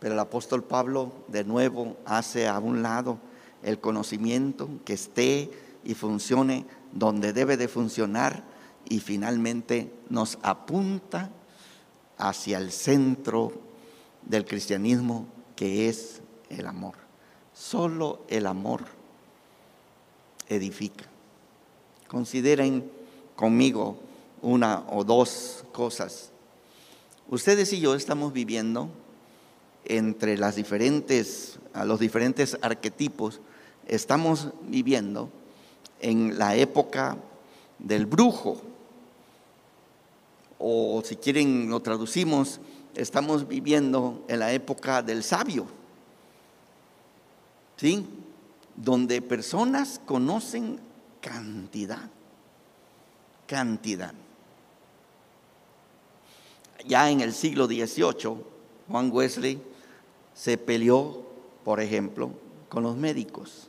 Pero 0.00 0.14
el 0.14 0.20
apóstol 0.20 0.62
Pablo 0.64 1.12
de 1.28 1.44
nuevo 1.44 1.96
hace 2.04 2.46
a 2.46 2.58
un 2.58 2.82
lado 2.82 3.18
el 3.62 3.80
conocimiento 3.80 4.68
que 4.84 4.92
esté 4.92 5.50
y 5.84 5.94
funcione 5.94 6.66
donde 6.92 7.32
debe 7.32 7.56
de 7.56 7.68
funcionar 7.68 8.44
y 8.88 9.00
finalmente 9.00 9.92
nos 10.10 10.38
apunta 10.42 11.30
hacia 12.18 12.58
el 12.58 12.70
centro 12.70 13.52
del 14.22 14.44
cristianismo 14.44 15.26
que 15.56 15.88
es 15.88 16.20
el 16.50 16.66
amor. 16.66 16.94
Solo 17.54 18.22
el 18.28 18.46
amor 18.46 18.84
edifica. 20.48 21.04
Consideren 22.08 22.90
conmigo 23.36 23.96
una 24.42 24.84
o 24.90 25.04
dos 25.04 25.64
cosas. 25.72 26.30
Ustedes 27.30 27.72
y 27.72 27.80
yo 27.80 27.94
estamos 27.94 28.34
viviendo 28.34 28.90
entre 29.86 30.36
los 30.36 30.56
diferentes 30.56 31.58
arquetipos, 32.60 33.40
estamos 33.86 34.50
viviendo 34.62 35.30
en 36.00 36.38
la 36.38 36.54
época 36.54 37.16
del 37.78 38.04
brujo, 38.04 38.60
o 40.58 41.02
si 41.04 41.16
quieren 41.16 41.70
lo 41.70 41.80
traducimos, 41.80 42.60
estamos 42.94 43.48
viviendo 43.48 44.22
en 44.28 44.38
la 44.38 44.52
época 44.52 45.02
del 45.02 45.22
sabio, 45.22 45.66
¿sí? 47.76 48.06
Donde 48.76 49.22
personas 49.22 50.00
conocen 50.04 50.78
cantidad, 51.20 52.10
cantidad. 53.46 54.12
Ya 56.86 57.10
en 57.10 57.20
el 57.20 57.32
siglo 57.32 57.66
XVIII, 57.66 58.36
Juan 58.88 59.10
Wesley 59.10 59.60
se 60.34 60.58
peleó, 60.58 61.22
por 61.64 61.80
ejemplo, 61.80 62.30
con 62.68 62.82
los 62.82 62.96
médicos, 62.96 63.68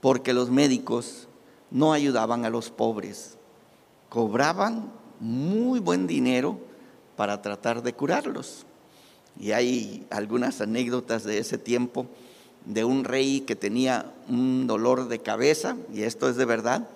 porque 0.00 0.32
los 0.32 0.50
médicos 0.50 1.28
no 1.70 1.92
ayudaban 1.92 2.44
a 2.44 2.50
los 2.50 2.70
pobres, 2.70 3.36
cobraban 4.08 4.90
muy 5.20 5.80
buen 5.80 6.06
dinero 6.06 6.58
para 7.16 7.42
tratar 7.42 7.82
de 7.82 7.92
curarlos. 7.92 8.64
Y 9.38 9.52
hay 9.52 10.06
algunas 10.10 10.60
anécdotas 10.60 11.24
de 11.24 11.38
ese 11.38 11.58
tiempo 11.58 12.06
de 12.64 12.84
un 12.84 13.04
rey 13.04 13.40
que 13.40 13.56
tenía 13.56 14.14
un 14.28 14.66
dolor 14.66 15.08
de 15.08 15.20
cabeza, 15.20 15.76
y 15.92 16.02
esto 16.02 16.28
es 16.28 16.36
de 16.36 16.44
verdad, 16.44 16.88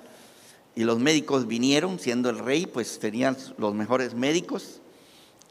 y 0.75 0.85
los 0.85 0.99
médicos 0.99 1.47
vinieron, 1.47 1.99
siendo 1.99 2.31
el 2.31 2.39
rey, 2.39 2.67
pues 2.67 2.99
tenían 2.99 3.37
los 3.59 3.75
mejores 3.75 4.15
médicos, 4.15 4.81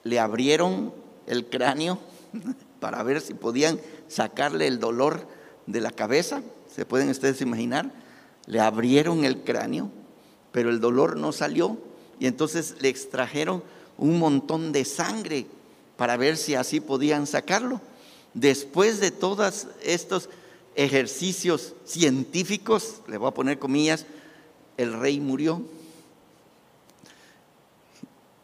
le 0.03 0.19
abrieron 0.19 0.93
el 1.27 1.45
cráneo 1.45 1.99
para 2.79 3.03
ver 3.03 3.21
si 3.21 3.33
podían 3.33 3.79
sacarle 4.07 4.67
el 4.67 4.79
dolor 4.79 5.27
de 5.67 5.81
la 5.81 5.91
cabeza, 5.91 6.41
se 6.73 6.85
pueden 6.85 7.09
ustedes 7.09 7.41
imaginar, 7.41 7.91
le 8.45 8.59
abrieron 8.59 9.25
el 9.25 9.41
cráneo, 9.43 9.91
pero 10.51 10.69
el 10.69 10.79
dolor 10.79 11.17
no 11.17 11.31
salió, 11.31 11.77
y 12.19 12.27
entonces 12.27 12.75
le 12.79 12.89
extrajeron 12.89 13.63
un 13.97 14.17
montón 14.17 14.71
de 14.71 14.85
sangre 14.85 15.45
para 15.97 16.17
ver 16.17 16.37
si 16.37 16.55
así 16.55 16.79
podían 16.79 17.27
sacarlo. 17.27 17.81
Después 18.33 18.99
de 18.99 19.11
todos 19.11 19.67
estos 19.83 20.29
ejercicios 20.75 21.73
científicos, 21.85 23.01
le 23.07 23.17
voy 23.17 23.27
a 23.27 23.33
poner 23.33 23.59
comillas, 23.59 24.05
el 24.79 24.93
rey 24.93 25.19
murió. 25.19 25.61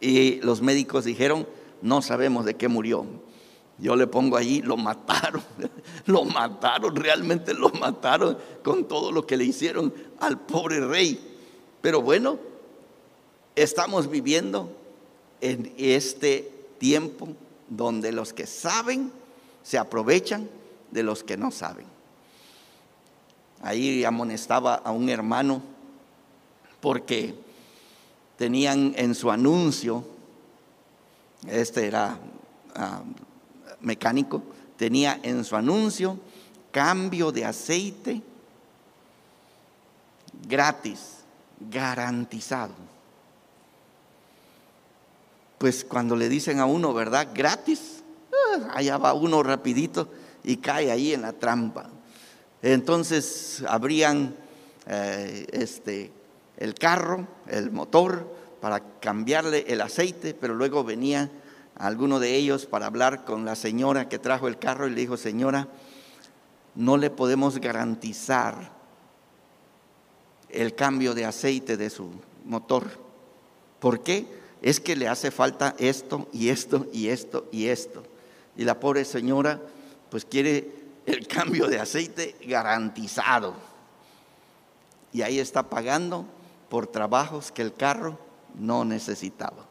Y 0.02 0.42
los 0.42 0.62
médicos 0.62 1.06
dijeron, 1.06 1.48
no 1.82 2.02
sabemos 2.02 2.44
de 2.44 2.56
qué 2.56 2.68
murió. 2.68 3.06
Yo 3.78 3.96
le 3.96 4.06
pongo 4.06 4.36
allí, 4.36 4.62
lo 4.62 4.76
mataron, 4.76 5.42
lo 6.06 6.26
mataron, 6.26 6.94
realmente 6.94 7.54
lo 7.54 7.70
mataron 7.70 8.38
con 8.64 8.86
todo 8.86 9.14
lo 9.14 9.26
que 9.26 9.38
le 9.38 9.46
hicieron 9.46 9.94
al 10.20 10.38
pobre 10.42 10.86
rey. 10.86 11.38
Pero 11.82 12.02
bueno, 12.02 12.38
estamos 13.56 14.10
viviendo 14.10 14.70
en 15.40 15.74
este 15.78 16.52
tiempo 16.80 17.30
donde 17.70 18.12
los 18.12 18.34
que 18.34 18.46
saben 18.46 19.10
se 19.64 19.78
aprovechan 19.78 20.50
de 20.92 21.04
los 21.04 21.24
que 21.24 21.38
no 21.38 21.52
saben. 21.52 21.86
Ahí 23.62 24.04
amonestaba 24.04 24.76
a 24.76 24.92
un 24.92 25.08
hermano 25.10 25.75
porque 26.86 27.34
tenían 28.38 28.94
en 28.96 29.16
su 29.16 29.32
anuncio, 29.32 30.06
este 31.48 31.88
era 31.88 32.16
ah, 32.76 33.02
mecánico, 33.82 34.44
tenía 34.78 35.20
en 35.24 35.44
su 35.44 35.56
anuncio 35.56 36.20
cambio 36.72 37.32
de 37.32 37.44
aceite 37.44 38.22
gratis, 40.48 41.24
garantizado 41.72 42.76
pues 45.58 45.84
cuando 45.84 46.16
le 46.16 46.30
dicen 46.30 46.60
a 46.60 46.68
uno, 46.68 46.94
¿verdad? 46.94 47.30
Gratis, 47.34 48.04
ah, 48.32 48.74
allá 48.76 49.00
va 49.00 49.16
uno 49.16 49.42
rapidito 49.42 50.08
y 50.44 50.58
cae 50.58 50.92
ahí 50.92 51.14
en 51.14 51.24
la 51.24 51.34
trampa. 51.34 51.90
Entonces 52.62 53.64
abrían 53.68 54.36
eh, 54.86 55.48
este, 55.52 56.12
el 56.58 56.74
carro, 56.76 57.28
el 57.48 57.72
motor, 57.72 58.34
para 58.62 58.82
cambiarle 59.00 59.66
el 59.68 59.82
aceite, 59.82 60.34
pero 60.34 60.56
luego 60.56 60.84
venía 60.84 61.30
alguno 61.78 62.20
de 62.20 62.36
ellos 62.36 62.66
para 62.66 62.88
hablar 62.88 63.26
con 63.26 63.46
la 63.46 63.56
señora 63.56 64.10
que 64.10 64.20
trajo 64.20 64.48
el 64.48 64.58
carro 64.58 64.88
y 64.88 64.92
le 64.92 65.02
dijo, 65.02 65.18
señora, 65.18 65.68
no 66.74 66.98
le 66.98 67.10
podemos 67.10 67.60
garantizar 67.60 68.72
el 70.50 70.74
cambio 70.74 71.14
de 71.14 71.26
aceite 71.26 71.78
de 71.78 71.90
su 71.90 72.10
motor. 72.46 72.86
¿Por 73.80 74.02
qué? 74.02 74.26
es 74.66 74.80
que 74.80 74.96
le 74.96 75.08
hace 75.08 75.30
falta 75.30 75.76
esto 75.78 76.28
y 76.34 76.50
esto 76.50 76.88
y 76.92 77.10
esto 77.10 77.48
y 77.52 77.68
esto. 77.68 78.04
Y 78.58 78.64
la 78.64 78.80
pobre 78.80 79.06
señora 79.06 79.62
pues 80.10 80.26
quiere 80.26 80.72
el 81.06 81.28
cambio 81.28 81.68
de 81.68 81.80
aceite 81.80 82.36
garantizado. 82.48 83.54
y 85.14 85.22
ahí 85.22 85.38
está 85.38 85.70
pagando 85.70 86.26
por 86.76 86.88
trabajos 86.88 87.54
que 87.54 87.62
el 87.62 87.74
carro 87.74 88.20
no 88.60 88.84
necesitaba. 88.84 89.66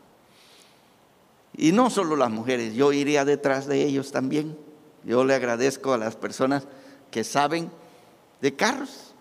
Y 1.55 1.71
no 1.71 1.91
solo 1.91 2.17
las 2.17 2.31
mujeres, 2.31 2.73
yo 2.73 2.95
iría 2.95 3.27
detrás 3.27 3.67
de 3.67 3.85
ellos 3.85 4.11
también. 4.11 4.57
Yo 5.05 5.23
le 5.23 5.35
agradezco 5.35 5.93
a 5.93 5.99
las 5.99 6.17
personas 6.17 6.67
que 7.11 7.23
saben 7.23 7.71
de 8.41 8.57
carros. 8.57 9.13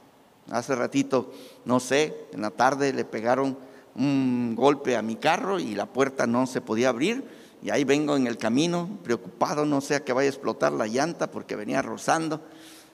Hace 0.49 0.75
ratito, 0.75 1.33
no 1.65 1.81
sé, 1.81 2.15
en 2.31 2.43
la 2.43 2.51
tarde 2.51 2.93
le 2.93 3.03
pegaron 3.03 3.57
un 3.95 4.55
golpe 4.55 4.95
a 4.95 5.01
mi 5.01 5.17
carro 5.17 5.59
y 5.59 5.75
la 5.75 5.87
puerta 5.87 6.25
no 6.25 6.47
se 6.47 6.61
podía 6.61 6.87
abrir. 6.87 7.21
Y 7.61 7.69
ahí 7.69 7.83
vengo 7.83 8.15
en 8.15 8.27
el 8.27 8.37
camino, 8.37 8.87
preocupado, 9.03 9.65
no 9.65 9.81
sé 9.81 9.95
a 9.95 10.05
que 10.05 10.13
vaya 10.13 10.29
a 10.29 10.31
explotar 10.31 10.71
la 10.71 10.87
llanta 10.87 11.29
porque 11.29 11.57
venía 11.57 11.81
rozando. 11.81 12.39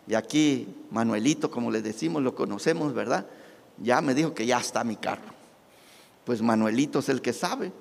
Y 0.07 0.15
aquí 0.15 0.67
Manuelito, 0.89 1.51
como 1.51 1.69
le 1.69 1.83
decimos, 1.83 2.23
lo 2.23 2.33
conocemos, 2.33 2.95
¿verdad? 2.95 3.27
Ya 3.82 4.01
me 4.01 4.13
dijo 4.13 4.34
que 4.34 4.45
ya 4.45 4.59
está 4.59 4.84
mi 4.84 4.95
carro. 4.95 5.34
Pues 6.25 6.41
Manuelito 6.41 6.99
es 6.99 7.09
el 7.09 7.21
que 7.21 7.34
sabe. 7.34 7.71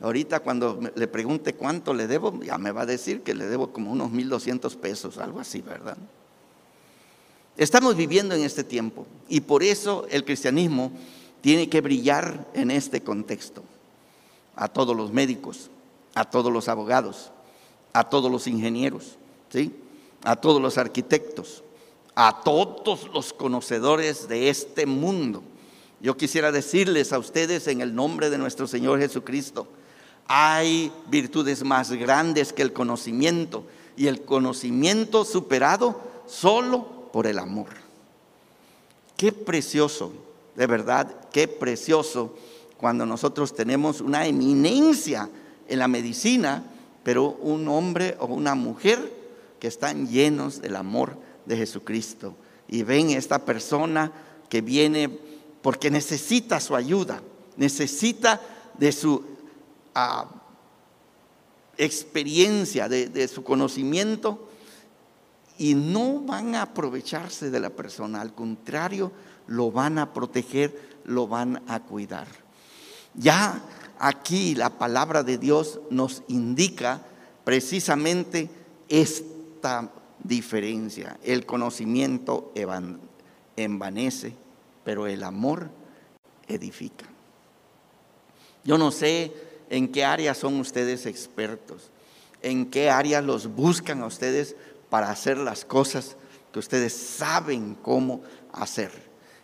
Ahorita 0.00 0.40
cuando 0.40 0.80
le 0.94 1.08
pregunte 1.08 1.54
cuánto 1.54 1.94
le 1.94 2.06
debo, 2.06 2.42
ya 2.42 2.58
me 2.58 2.70
va 2.70 2.82
a 2.82 2.86
decir 2.86 3.22
que 3.22 3.34
le 3.34 3.46
debo 3.46 3.72
como 3.72 3.90
unos 3.90 4.10
1.200 4.10 4.76
pesos, 4.76 5.18
algo 5.18 5.40
así, 5.40 5.62
¿verdad? 5.62 5.96
Estamos 7.56 7.96
viviendo 7.96 8.34
en 8.34 8.42
este 8.42 8.64
tiempo 8.64 9.06
y 9.28 9.40
por 9.40 9.62
eso 9.62 10.06
el 10.10 10.24
cristianismo 10.24 10.92
tiene 11.40 11.70
que 11.70 11.80
brillar 11.80 12.46
en 12.52 12.70
este 12.70 13.02
contexto. 13.02 13.62
A 14.54 14.68
todos 14.68 14.96
los 14.96 15.12
médicos, 15.12 15.70
a 16.14 16.24
todos 16.24 16.52
los 16.52 16.68
abogados, 16.68 17.30
a 17.92 18.08
todos 18.08 18.30
los 18.30 18.46
ingenieros, 18.46 19.16
¿sí? 19.50 19.74
a 20.22 20.36
todos 20.36 20.60
los 20.60 20.76
arquitectos, 20.76 21.62
a 22.16 22.40
todos 22.42 23.10
los 23.12 23.34
conocedores 23.34 24.26
de 24.26 24.48
este 24.48 24.86
mundo. 24.86 25.42
Yo 26.00 26.16
quisiera 26.16 26.50
decirles 26.50 27.12
a 27.12 27.18
ustedes 27.18 27.68
en 27.68 27.82
el 27.82 27.94
nombre 27.94 28.30
de 28.30 28.38
nuestro 28.38 28.66
Señor 28.66 28.98
Jesucristo, 28.98 29.68
hay 30.26 30.90
virtudes 31.08 31.62
más 31.62 31.92
grandes 31.92 32.52
que 32.52 32.62
el 32.62 32.72
conocimiento 32.72 33.64
y 33.96 34.08
el 34.08 34.22
conocimiento 34.22 35.24
superado 35.24 36.00
solo 36.26 37.10
por 37.12 37.26
el 37.26 37.38
amor. 37.38 37.68
Qué 39.16 39.30
precioso, 39.30 40.12
de 40.56 40.66
verdad, 40.66 41.14
qué 41.32 41.46
precioso 41.46 42.34
cuando 42.78 43.06
nosotros 43.06 43.54
tenemos 43.54 44.00
una 44.00 44.26
eminencia 44.26 45.28
en 45.68 45.78
la 45.78 45.88
medicina, 45.88 46.64
pero 47.02 47.36
un 47.40 47.68
hombre 47.68 48.16
o 48.18 48.26
una 48.26 48.54
mujer 48.54 49.12
que 49.60 49.68
están 49.68 50.08
llenos 50.08 50.60
del 50.60 50.76
amor 50.76 51.26
de 51.46 51.56
Jesucristo 51.56 52.34
y 52.68 52.82
ven 52.82 53.10
esta 53.10 53.44
persona 53.44 54.12
que 54.48 54.60
viene 54.60 55.18
porque 55.62 55.90
necesita 55.90 56.60
su 56.60 56.76
ayuda, 56.76 57.22
necesita 57.56 58.40
de 58.78 58.92
su 58.92 59.24
experiencia, 61.76 62.88
de, 62.88 63.28
su 63.28 63.42
conocimiento, 63.42 64.48
y 65.58 65.74
no 65.74 66.20
van 66.20 66.54
a 66.54 66.62
aprovecharse 66.62 67.50
de 67.50 67.60
la 67.60 67.70
persona, 67.70 68.20
al 68.20 68.34
contrario, 68.34 69.10
lo 69.46 69.70
van 69.70 69.98
a 69.98 70.12
proteger, 70.12 70.98
lo 71.04 71.26
van 71.26 71.62
a 71.66 71.80
cuidar. 71.80 72.26
Ya 73.14 73.62
aquí 73.98 74.54
la 74.54 74.78
palabra 74.78 75.22
de 75.22 75.38
Dios 75.38 75.80
nos 75.90 76.22
indica 76.28 77.02
precisamente 77.44 78.50
esta 78.88 79.90
diferencia. 80.22 81.18
El 81.22 81.46
conocimiento 81.46 82.52
envanece, 83.56 84.34
pero 84.84 85.06
el 85.06 85.22
amor 85.22 85.70
edifica. 86.48 87.06
Yo 88.64 88.78
no 88.78 88.90
sé 88.90 89.32
en 89.70 89.88
qué 89.92 90.04
áreas 90.04 90.38
son 90.38 90.58
ustedes 90.60 91.06
expertos, 91.06 91.90
en 92.42 92.70
qué 92.70 92.90
áreas 92.90 93.24
los 93.24 93.54
buscan 93.54 94.02
a 94.02 94.06
ustedes 94.06 94.56
para 94.90 95.10
hacer 95.10 95.38
las 95.38 95.64
cosas 95.64 96.16
que 96.52 96.58
ustedes 96.58 96.92
saben 96.92 97.76
cómo 97.82 98.22
hacer. 98.52 98.90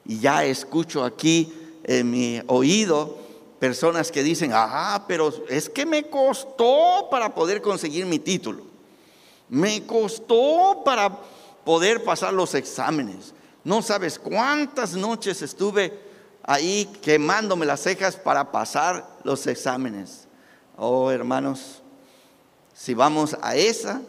Y 0.05 0.19
ya 0.19 0.45
escucho 0.45 1.05
aquí 1.05 1.53
en 1.85 2.11
mi 2.11 2.41
oído 2.47 3.19
personas 3.59 4.11
que 4.11 4.23
dicen, 4.23 4.51
ah, 4.53 5.05
pero 5.07 5.33
es 5.49 5.69
que 5.69 5.87
me 5.87 6.09
costó 6.09 7.09
para 7.11 7.33
poder 7.35 7.63
conseguir 7.63 8.07
mi 8.07 8.19
título. 8.19 8.72
Me 9.53 9.85
costó 9.85 10.81
para 10.83 11.15
poder 11.63 12.03
pasar 12.03 12.33
los 12.33 12.55
exámenes. 12.55 13.35
No 13.65 13.83
sabes 13.83 14.19
cuántas 14.19 14.95
noches 14.95 15.43
estuve 15.43 15.93
ahí 16.43 16.89
quemándome 17.03 17.67
las 17.67 17.81
cejas 17.81 18.17
para 18.17 18.51
pasar 18.51 19.07
los 19.25 19.47
exámenes. 19.47 20.27
Oh, 20.79 21.11
hermanos, 21.11 21.83
si 22.73 22.95
vamos 22.95 23.37
a 23.43 23.55
esa, 23.55 24.01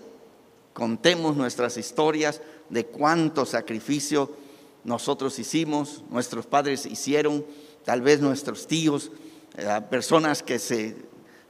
contemos 0.71 1.35
nuestras 1.35 1.75
historias 1.75 2.39
de 2.69 2.85
cuánto 2.85 3.45
sacrificio 3.45 4.31
nosotros 4.85 5.37
hicimos, 5.39 6.05
nuestros 6.09 6.45
padres 6.45 6.85
hicieron, 6.85 7.45
tal 7.83 8.01
vez 8.01 8.21
nuestros 8.21 8.65
tíos, 8.65 9.11
eh, 9.57 9.81
personas 9.89 10.41
que 10.41 10.57
se 10.57 10.95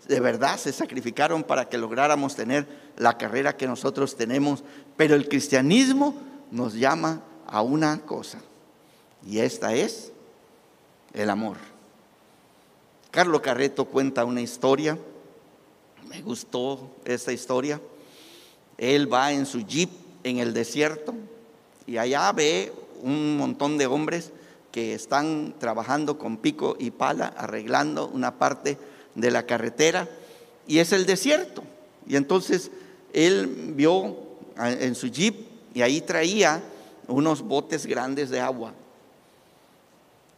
de 0.07 0.19
verdad 0.19 0.57
se 0.57 0.71
sacrificaron 0.71 1.43
para 1.43 1.69
que 1.69 1.77
lográramos 1.77 2.35
tener 2.35 2.67
la 2.97 3.17
carrera 3.17 3.57
que 3.57 3.67
nosotros 3.67 4.15
tenemos, 4.15 4.63
pero 4.97 5.15
el 5.15 5.27
cristianismo 5.27 6.15
nos 6.51 6.73
llama 6.73 7.21
a 7.47 7.61
una 7.61 8.01
cosa, 8.01 8.39
y 9.25 9.39
esta 9.39 9.73
es 9.73 10.11
el 11.13 11.29
amor. 11.29 11.57
Carlos 13.11 13.41
Carreto 13.41 13.85
cuenta 13.85 14.25
una 14.25 14.41
historia, 14.41 14.97
me 16.09 16.21
gustó 16.21 16.91
esta 17.05 17.31
historia. 17.31 17.79
Él 18.77 19.11
va 19.11 19.31
en 19.31 19.45
su 19.45 19.61
jeep 19.61 19.89
en 20.23 20.39
el 20.39 20.53
desierto 20.53 21.13
y 21.85 21.97
allá 21.97 22.31
ve 22.31 22.73
un 23.01 23.37
montón 23.37 23.77
de 23.77 23.85
hombres 23.85 24.31
que 24.71 24.95
están 24.95 25.53
trabajando 25.59 26.17
con 26.17 26.37
pico 26.37 26.75
y 26.79 26.91
pala, 26.91 27.27
arreglando 27.27 28.07
una 28.07 28.39
parte 28.39 28.77
de 29.15 29.31
la 29.31 29.45
carretera 29.45 30.07
y 30.67 30.79
es 30.79 30.91
el 30.91 31.05
desierto. 31.05 31.63
Y 32.07 32.15
entonces 32.15 32.71
él 33.13 33.73
vio 33.75 34.17
en 34.57 34.95
su 34.95 35.07
jeep 35.07 35.35
y 35.73 35.81
ahí 35.81 36.01
traía 36.01 36.61
unos 37.07 37.41
botes 37.41 37.85
grandes 37.85 38.29
de 38.29 38.39
agua. 38.39 38.73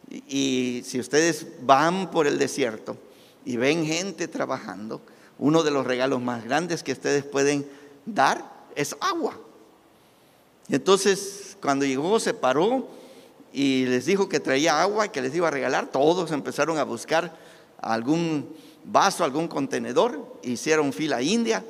Y, 0.09 0.83
si 0.85 0.99
ustedes 0.99 1.47
van 1.61 2.11
por 2.11 2.27
el 2.27 2.37
desierto 2.37 2.97
y 3.43 3.57
ven 3.57 3.85
gente 3.85 4.27
trabajando, 4.27 5.01
uno 5.39 5.63
de 5.63 5.71
los 5.71 5.85
regalos 5.85 6.21
más 6.21 6.43
grandes 6.43 6.83
que 6.83 6.91
ustedes 6.91 7.23
pueden 7.23 7.67
dar 8.05 8.53
es 8.75 8.95
agua. 8.99 9.37
Y 10.67 10.75
entonces 10.75 11.57
cuando 11.61 11.85
llegó 11.85 12.19
se 12.19 12.33
paró 12.33 12.87
y 13.51 13.85
les 13.85 14.05
dijo 14.05 14.29
que 14.29 14.39
traía 14.39 14.81
agua 14.81 15.07
y 15.07 15.09
que 15.09 15.21
les 15.21 15.33
iba 15.35 15.47
a 15.47 15.51
regalar. 15.51 15.91
Todos 15.91 16.31
empezaron 16.31 16.77
a 16.77 16.83
buscar 16.83 17.35
algún 17.93 18.49
vaso, 18.83 19.23
algún 19.23 19.47
contenedor, 19.47 20.39
hicieron 20.43 20.91
fila 20.93 21.21
india 21.21 21.63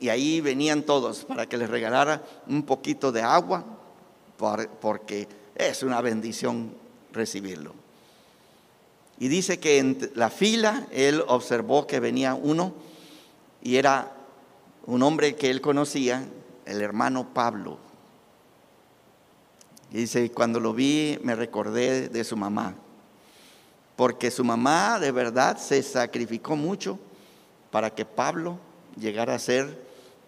y 0.00 0.08
ahí 0.08 0.40
venían 0.40 0.82
todos 0.82 1.24
para 1.24 1.46
que 1.46 1.56
les 1.58 1.70
regalara 1.70 2.22
un 2.48 2.64
poquito 2.64 3.12
de 3.12 3.22
agua 3.22 3.64
porque 4.80 5.28
es 5.54 5.82
una 5.82 6.00
bendición 6.00 6.72
recibirlo. 7.12 7.74
Y 9.18 9.28
dice 9.28 9.60
que 9.60 9.78
en 9.78 10.10
la 10.14 10.30
fila 10.30 10.86
él 10.92 11.22
observó 11.26 11.86
que 11.86 12.00
venía 12.00 12.34
uno 12.34 12.72
y 13.62 13.76
era 13.76 14.16
un 14.86 15.02
hombre 15.02 15.36
que 15.36 15.50
él 15.50 15.60
conocía, 15.60 16.26
el 16.64 16.80
hermano 16.80 17.28
Pablo. 17.34 17.78
Y 19.92 19.98
dice, 19.98 20.30
cuando 20.30 20.58
lo 20.58 20.72
vi 20.72 21.18
me 21.22 21.34
recordé 21.34 22.08
de 22.08 22.24
su 22.24 22.36
mamá, 22.36 22.74
porque 24.00 24.30
su 24.30 24.42
mamá 24.42 24.98
de 24.98 25.12
verdad 25.12 25.58
se 25.58 25.82
sacrificó 25.82 26.56
mucho 26.56 26.98
para 27.70 27.94
que 27.94 28.06
Pablo 28.06 28.58
llegara 28.96 29.34
a 29.34 29.38
ser 29.38 29.78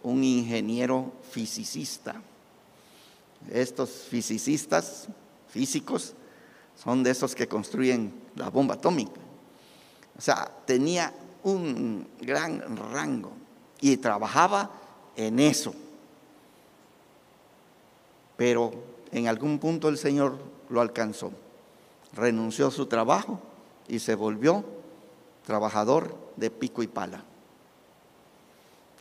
un 0.03 0.23
ingeniero 0.23 1.11
fisicista. 1.31 2.21
Estos 3.51 3.89
fisicistas 4.11 5.09
físicos 5.49 6.13
son 6.77 7.03
de 7.03 7.13
esos 7.13 7.35
que 7.35 7.49
construyen 7.49 8.13
la 8.37 8.51
bomba 8.51 8.75
atómica. 8.75 9.19
O 10.19 10.21
sea, 10.21 10.53
tenía 10.67 11.15
un 11.43 12.07
gran 12.21 12.77
rango 12.93 13.33
y 13.81 13.97
trabajaba 13.97 14.71
en 15.17 15.39
eso. 15.39 15.75
Pero 18.37 18.71
en 19.13 19.29
algún 19.29 19.59
punto 19.59 19.89
el 19.89 19.97
Señor 19.97 20.37
lo 20.69 20.83
alcanzó. 20.83 21.33
Renunció 22.13 22.67
a 22.67 22.71
su 22.71 22.85
trabajo 22.85 23.41
y 23.93 23.99
se 23.99 24.15
volvió 24.15 24.65
trabajador 25.45 26.17
de 26.37 26.51
pico 26.51 26.83
y 26.83 26.87
pala. 26.87 27.23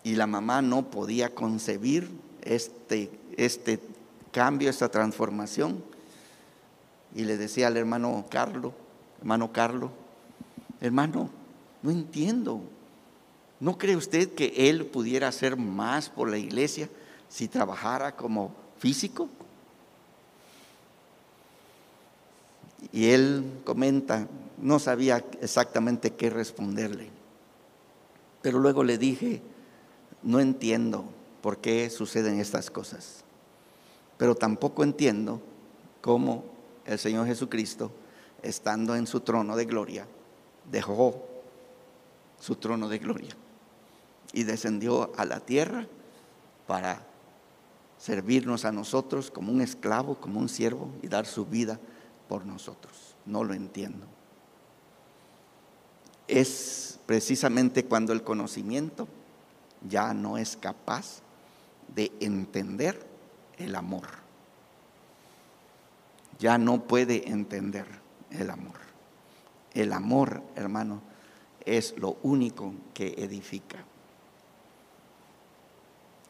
Y 0.04 0.16
la 0.16 0.28
mamá 0.28 0.62
no 0.62 0.92
podía 0.92 1.34
concebir 1.34 2.10
este, 2.42 3.10
este 3.38 3.80
cambio, 4.34 4.70
esta 4.70 4.90
transformación 4.90 5.82
y 7.16 7.24
le 7.24 7.38
decía 7.38 7.68
al 7.68 7.78
hermano 7.78 8.26
Carlos, 8.30 8.74
hermano 9.20 9.54
Carlos, 9.54 9.92
hermano, 10.82 11.30
no 11.84 11.90
entiendo. 11.90 12.60
¿No 13.62 13.78
cree 13.78 13.96
usted 13.96 14.34
que 14.34 14.70
él 14.70 14.86
pudiera 14.88 15.30
hacer 15.30 15.56
más 15.56 16.10
por 16.10 16.30
la 16.30 16.38
iglesia 16.38 16.90
si 17.30 17.48
trabajara 17.48 18.14
como 18.14 18.52
físico? 18.78 19.30
Y 22.92 23.10
él 23.12 23.62
comenta, 23.64 24.28
no 24.62 24.80
sabía 24.80 25.26
exactamente 25.42 26.12
qué 26.12 26.30
responderle. 26.30 27.10
Pero 28.42 28.60
luego 28.60 28.84
le 28.84 28.98
dije, 28.98 29.42
no 30.24 30.40
entiendo 30.40 31.06
por 31.42 31.58
qué 31.58 31.90
suceden 31.90 32.40
estas 32.40 32.70
cosas. 32.70 33.24
Pero 34.18 34.36
tampoco 34.36 34.84
entiendo 34.84 35.42
cómo 36.02 36.46
el 36.86 37.00
Señor 37.00 37.28
Jesucristo, 37.28 37.92
estando 38.42 38.96
en 38.96 39.08
su 39.08 39.22
trono 39.22 39.56
de 39.56 39.66
gloria, 39.66 40.06
dejó 40.72 41.26
su 42.40 42.56
trono 42.56 42.88
de 42.88 43.00
gloria 43.00 43.36
y 44.34 44.44
descendió 44.44 45.12
a 45.18 45.26
la 45.26 45.40
tierra 45.40 45.88
para 46.68 47.04
servirnos 47.98 48.66
a 48.66 48.72
nosotros 48.72 49.30
como 49.30 49.52
un 49.52 49.62
esclavo, 49.62 50.16
como 50.16 50.40
un 50.40 50.50
siervo 50.50 50.90
y 51.02 51.08
dar 51.08 51.26
su 51.26 51.46
vida 51.46 51.80
por 52.28 52.46
nosotros. 52.46 53.16
No 53.26 53.44
lo 53.44 53.54
entiendo. 53.54 54.08
Es 56.32 56.98
precisamente 57.06 57.84
cuando 57.84 58.14
el 58.14 58.24
conocimiento 58.24 59.06
ya 59.90 60.14
no 60.14 60.38
es 60.38 60.56
capaz 60.56 61.20
de 61.94 62.10
entender 62.22 63.06
el 63.58 63.76
amor. 63.76 64.08
Ya 66.40 66.58
no 66.58 66.84
puede 66.86 67.30
entender 67.30 67.86
el 68.30 68.50
amor. 68.50 68.76
El 69.74 69.92
amor, 69.92 70.42
hermano, 70.56 71.02
es 71.66 71.98
lo 71.98 72.18
único 72.24 72.76
que 72.94 73.08
edifica. 73.18 73.84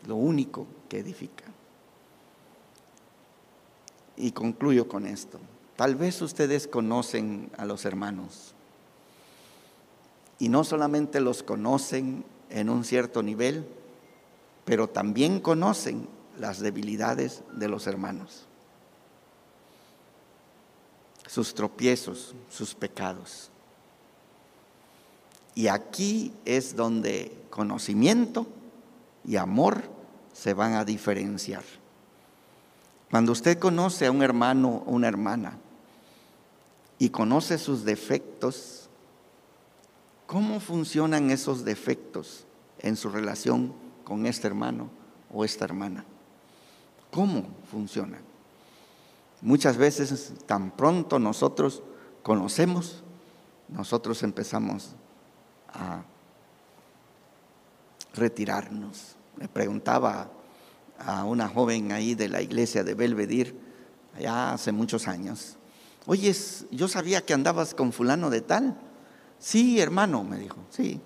Lo 0.08 0.16
único 0.16 0.66
que 0.90 0.98
edifica. 0.98 1.46
Y 4.18 4.32
concluyo 4.32 4.88
con 4.88 5.06
esto. 5.06 5.40
Tal 5.76 5.96
vez 5.96 6.24
ustedes 6.24 6.68
conocen 6.68 7.52
a 7.56 7.66
los 7.66 7.86
hermanos 7.86 8.56
y 10.42 10.50
no 10.50 10.64
solamente 10.64 11.20
los 11.20 11.44
conocen 11.44 12.26
en 12.50 12.72
un 12.72 12.84
cierto 12.84 13.22
nivel, 13.22 13.64
pero 14.66 14.90
también 14.90 15.40
conocen 15.40 16.08
las 16.40 16.60
debilidades 16.60 17.44
de 17.54 17.68
los 17.68 17.86
hermanos, 17.86 18.48
sus 21.28 21.54
tropiezos, 21.54 22.34
sus 22.50 22.74
pecados. 22.74 23.52
Y 25.54 25.68
aquí 25.68 26.34
es 26.44 26.76
donde 26.76 27.38
conocimiento 27.52 28.48
y 29.24 29.36
amor 29.36 29.84
se 30.34 30.56
van 30.56 30.74
a 30.74 30.84
diferenciar. 30.84 31.64
Cuando 33.12 33.32
usted 33.32 33.60
conoce 33.60 34.08
a 34.08 34.12
un 34.12 34.24
hermano 34.24 34.82
o 34.88 34.92
una 34.92 35.08
hermana 35.08 35.60
y 36.98 37.10
conoce 37.12 37.60
sus 37.60 37.86
defectos, 37.86 38.81
¿cómo 40.32 40.62
funcionan 40.62 41.30
esos 41.30 41.66
defectos 41.66 42.46
en 42.80 42.96
su 42.96 43.10
relación 43.10 43.74
con 44.06 44.26
este 44.26 44.48
hermano 44.48 44.90
o 45.30 45.44
esta 45.44 45.66
hermana? 45.66 46.06
¿Cómo 47.12 47.50
funcionan? 47.70 48.22
Muchas 49.42 49.76
veces 49.76 50.32
tan 50.46 50.72
pronto 50.72 51.20
nosotros 51.20 51.84
conocemos, 52.24 53.04
nosotros 53.68 54.24
empezamos 54.24 54.92
a 55.74 56.04
retirarnos. 58.14 59.18
Le 59.38 59.50
preguntaba 59.50 60.32
a 60.98 61.26
una 61.26 61.50
joven 61.50 61.92
ahí 61.92 62.16
de 62.16 62.30
la 62.30 62.42
iglesia 62.42 62.86
de 62.86 62.94
Belvedere, 62.94 63.54
allá 64.16 64.54
hace 64.54 64.72
muchos 64.72 65.10
años, 65.10 65.58
oye, 66.06 66.34
yo 66.72 66.88
sabía 66.88 67.20
que 67.26 67.34
andabas 67.34 67.76
con 67.76 67.92
fulano 67.92 68.30
de 68.30 68.40
tal. 68.40 68.91
Sí, 69.42 69.82
hermano, 69.82 70.24
me 70.24 70.38
dijo, 70.38 70.58
sí. 70.70 71.02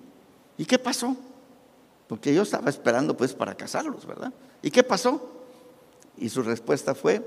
¿Y 0.57 0.65
qué 0.65 0.77
pasó? 0.77 1.15
Porque 2.07 2.33
yo 2.33 2.43
estaba 2.43 2.69
esperando 2.69 3.15
pues 3.15 3.33
para 3.33 3.55
casarlos, 3.55 4.05
¿verdad? 4.05 4.31
¿Y 4.61 4.69
qué 4.69 4.83
pasó? 4.83 5.31
Y 6.17 6.29
su 6.29 6.43
respuesta 6.43 6.93
fue, 6.93 7.25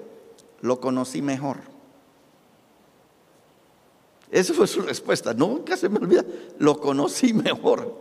lo 0.60 0.80
conocí 0.80 1.22
mejor. 1.22 1.58
Esa 4.30 4.52
fue 4.52 4.66
su 4.66 4.82
respuesta. 4.82 5.32
Nunca 5.32 5.76
se 5.78 5.88
me 5.88 5.98
olvida, 5.98 6.24
lo 6.58 6.78
conocí 6.78 7.32
mejor. 7.34 7.96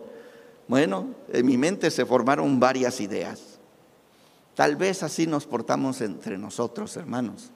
Bueno, 0.68 1.08
en 1.30 1.46
mi 1.46 1.58
mente 1.58 1.90
se 1.90 2.06
formaron 2.06 2.60
varias 2.60 3.00
ideas. 3.00 3.58
Tal 4.54 4.76
vez 4.76 5.02
así 5.02 5.28
nos 5.28 5.46
portamos 5.46 6.02
entre 6.02 6.38
nosotros, 6.38 6.98
hermanos. 6.98 7.52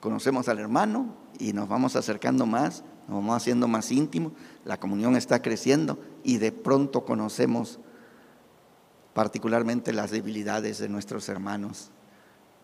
Conocemos 0.00 0.48
al 0.48 0.58
hermano 0.58 1.14
y 1.38 1.54
nos 1.54 1.68
vamos 1.68 1.96
acercando 1.96 2.44
más, 2.46 2.84
nos 3.08 3.16
vamos 3.16 3.36
haciendo 3.36 3.68
más 3.68 3.90
íntimos, 3.90 4.32
la 4.66 4.78
comunión 4.78 5.16
está 5.16 5.40
creciendo 5.40 5.98
y 6.22 6.36
de 6.36 6.52
pronto 6.52 7.06
conocemos 7.06 7.78
particularmente 9.14 9.94
las 9.94 10.10
debilidades 10.10 10.78
de 10.78 10.90
nuestros 10.90 11.28
hermanos. 11.30 11.90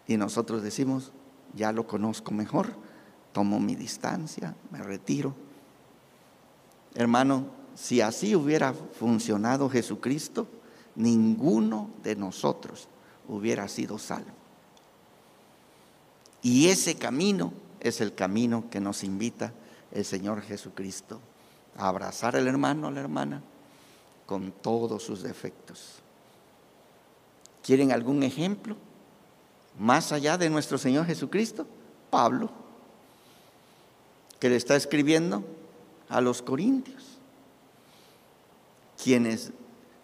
Y 0.07 0.19
nosotros 0.19 0.63
decimos, 0.63 1.13
ya 1.55 1.73
lo 1.73 1.87
conozco 1.87 2.31
mejor, 2.31 2.75
tomo 3.33 3.59
mi 3.59 3.75
distancia, 3.75 4.55
me 4.71 4.83
retiro. 4.83 5.35
Hermano, 6.95 7.47
si 7.75 8.03
así 8.03 8.37
hubiera 8.37 8.75
funcionado 8.75 9.71
Jesucristo, 9.71 10.47
ninguno 10.95 11.89
de 12.03 12.17
nosotros 12.17 12.87
hubiera 13.29 13.67
sido 13.67 13.99
salvo. 13.99 14.31
Y 16.43 16.69
ese 16.69 16.97
camino 16.97 17.55
es 17.81 18.03
el 18.03 18.15
camino 18.15 18.69
que 18.71 18.79
nos 18.79 19.05
invita 19.05 19.55
el 19.95 20.05
Señor 20.05 20.43
Jesucristo 20.43 21.21
abrazar 21.77 22.37
al 22.37 22.47
hermano, 22.47 22.89
a 22.89 22.91
la 22.91 23.01
hermana, 23.01 23.43
con 24.27 24.53
todos 24.53 25.03
sus 25.03 25.23
defectos. 25.23 25.97
¿Quieren 27.63 27.93
algún 27.93 28.23
ejemplo? 28.23 28.77
Más 29.79 30.13
allá 30.13 30.37
de 30.37 30.51
nuestro 30.51 30.79
Señor 30.79 31.07
Jesucristo, 31.07 31.67
Pablo, 32.11 32.51
que 34.39 34.49
le 34.49 34.57
está 34.57 34.77
escribiendo 34.77 35.45
a 36.09 36.21
los 36.21 36.43
corintios, 36.43 37.19
quienes 39.03 39.53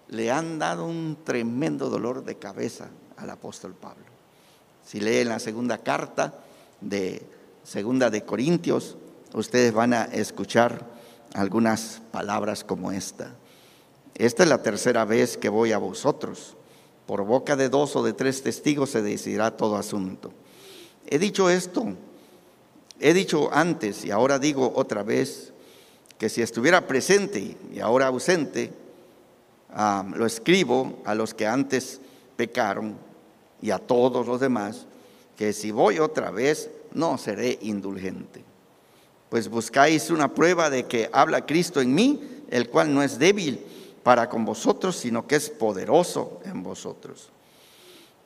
le 0.09 0.31
han 0.31 0.59
dado 0.59 0.87
un 0.87 1.19
tremendo 1.25 1.89
dolor 1.89 2.25
de 2.25 2.37
cabeza 2.37 2.89
al 3.17 3.31
apóstol 3.31 3.75
Pablo. 3.75 4.05
Si 4.85 4.99
leen 4.99 5.29
la 5.29 5.39
segunda 5.39 5.79
carta 5.79 6.35
de 6.81 7.23
segunda 7.63 8.11
de 8.11 8.25
Corintios, 8.25 8.97
ustedes 9.35 9.73
van 9.73 9.95
a 9.95 10.05
escuchar 10.05 10.87
algunas 11.35 12.03
palabras 12.11 12.65
como 12.65 12.93
esta. 12.93 13.35
Esta 14.15 14.43
es 14.43 14.49
la 14.49 14.63
tercera 14.63 15.05
vez 15.05 15.37
que 15.37 15.49
voy 15.49 15.73
a 15.73 15.79
vosotros. 15.79 16.57
Por 17.07 17.25
boca 17.25 17.57
de 17.57 17.69
dos 17.69 17.97
o 17.97 18.03
de 18.03 18.13
tres 18.13 18.43
testigos 18.43 18.91
se 18.91 19.03
decidirá 19.03 19.57
todo 19.57 19.77
asunto. 19.77 20.33
He 21.07 21.19
dicho 21.19 21.51
esto, 21.51 21.95
he 23.01 23.15
dicho 23.15 23.49
antes 23.53 24.05
y 24.05 24.11
ahora 24.11 24.39
digo 24.39 24.73
otra 24.77 25.03
vez 25.03 25.53
que 26.19 26.29
si 26.29 26.43
estuviera 26.43 26.87
presente 26.87 27.57
y 27.73 27.81
ahora 27.81 28.09
ausente, 28.09 28.73
lo 30.15 30.27
escribo 30.27 30.99
a 31.05 31.15
los 31.15 31.33
que 31.33 31.47
antes 31.47 32.01
pecaron 32.37 32.97
y 33.63 33.71
a 33.71 33.79
todos 33.79 34.27
los 34.27 34.41
demás, 34.41 34.87
que 35.37 35.53
si 35.53 35.71
voy 35.71 35.99
otra 35.99 36.31
vez 36.31 36.71
no 36.93 37.17
seré 37.17 37.59
indulgente. 37.63 38.50
Pues 39.31 39.49
buscáis 39.49 40.11
una 40.11 40.35
prueba 40.35 40.69
de 40.69 40.85
que 40.85 41.09
habla 41.13 41.47
Cristo 41.47 41.81
en 41.81 41.95
mí, 41.95 42.21
el 42.51 42.69
cual 42.69 42.93
no 42.93 43.03
es 43.03 43.19
débil 43.19 43.61
para 44.03 44.29
con 44.29 44.45
vosotros, 44.45 44.97
sino 44.97 45.27
que 45.27 45.37
es 45.37 45.49
poderoso 45.49 46.41
en 46.45 46.63
vosotros. 46.63 47.31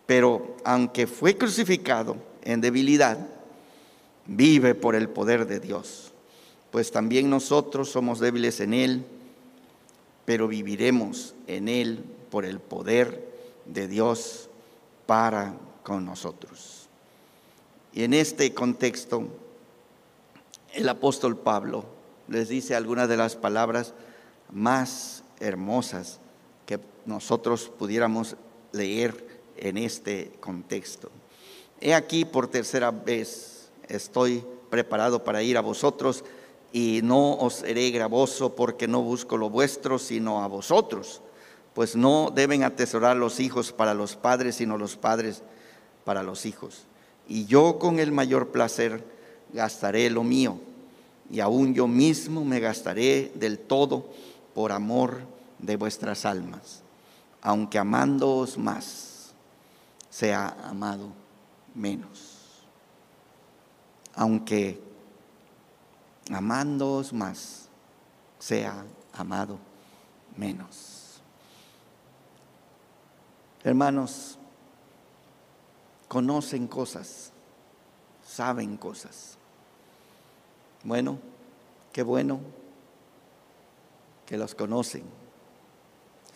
Pero 0.07 0.57
aunque 0.65 1.07
fue 1.07 1.37
crucificado 1.37 2.17
en 2.43 2.61
debilidad, 2.61 3.19
vive 4.27 4.75
por 4.75 4.97
el 4.97 5.09
poder 5.09 5.47
de 5.47 5.61
Dios. 5.61 6.11
Pues 6.73 6.91
también 6.91 7.31
nosotros 7.31 7.91
somos 7.91 8.19
débiles 8.19 8.59
en 8.59 8.75
Él 8.75 9.05
pero 10.25 10.49
viviremos 10.49 11.35
en 11.47 11.69
Él 11.69 12.05
por 12.31 12.45
el 12.45 12.59
poder 12.59 13.33
de 13.67 13.89
Dios 13.89 14.49
para 15.07 15.55
con 15.83 16.05
nosotros. 16.05 16.89
Y 17.93 18.03
en 18.03 18.15
este 18.15 18.55
contexto, 18.55 19.29
el 20.75 20.89
apóstol 20.89 21.37
Pablo 21.37 21.85
les 22.29 22.49
dice 22.49 22.75
algunas 22.75 23.09
de 23.09 23.16
las 23.16 23.37
palabras 23.37 23.95
más 24.51 25.25
hermosas 25.41 26.20
que 26.66 26.81
nosotros 27.07 27.70
pudiéramos 27.79 28.37
leer 28.72 29.43
en 29.57 29.79
este 29.79 30.33
contexto. 30.41 31.11
He 31.81 31.95
aquí 31.95 32.25
por 32.25 32.49
tercera 32.49 32.91
vez 32.91 33.70
estoy 33.89 34.45
preparado 34.70 35.22
para 35.22 35.43
ir 35.43 35.57
a 35.57 35.61
vosotros 35.61 36.25
y 36.72 37.01
no 37.05 37.35
os 37.35 37.55
seré 37.55 37.91
gravoso 37.91 38.57
porque 38.57 38.89
no 38.89 39.03
busco 39.03 39.37
lo 39.37 39.51
vuestro, 39.51 39.99
sino 39.99 40.43
a 40.43 40.49
vosotros. 40.49 41.22
Pues 41.72 41.95
no 41.95 42.33
deben 42.35 42.64
atesorar 42.64 43.16
los 43.16 43.39
hijos 43.39 43.72
para 43.72 43.95
los 43.95 44.16
padres, 44.16 44.57
sino 44.57 44.79
los 44.79 44.97
padres 44.97 45.43
para 46.05 46.22
los 46.22 46.47
hijos. 46.47 46.87
Y 47.29 47.47
yo 47.47 47.79
con 47.79 48.01
el 48.01 48.12
mayor 48.12 48.49
placer 48.49 49.14
gastaré 49.55 50.11
lo 50.11 50.23
mío, 50.23 50.59
y 51.31 51.41
aún 51.41 51.73
yo 51.73 51.87
mismo 51.87 52.45
me 52.45 52.61
gastaré 52.61 53.33
del 53.35 53.59
todo 53.59 54.11
por 54.55 54.73
amor 54.73 55.21
de 55.59 55.77
vuestras 55.77 56.27
almas, 56.27 56.83
aunque 57.41 57.79
amándoos 57.79 58.59
más, 58.59 59.33
sea 60.11 60.49
amado 60.65 61.09
menos. 61.75 62.33
Aunque 64.15 64.81
amándoos 66.31 67.13
más, 67.13 67.69
sea 68.39 68.85
amado 69.13 69.59
menos. 70.37 71.21
Hermanos, 73.65 74.39
conocen 76.07 76.69
cosas, 76.69 77.33
saben 78.25 78.77
cosas. 78.77 79.39
Bueno, 80.85 81.18
qué 81.93 82.03
bueno 82.03 82.41
que 84.26 84.37
los 84.37 84.55
conocen. 84.55 85.03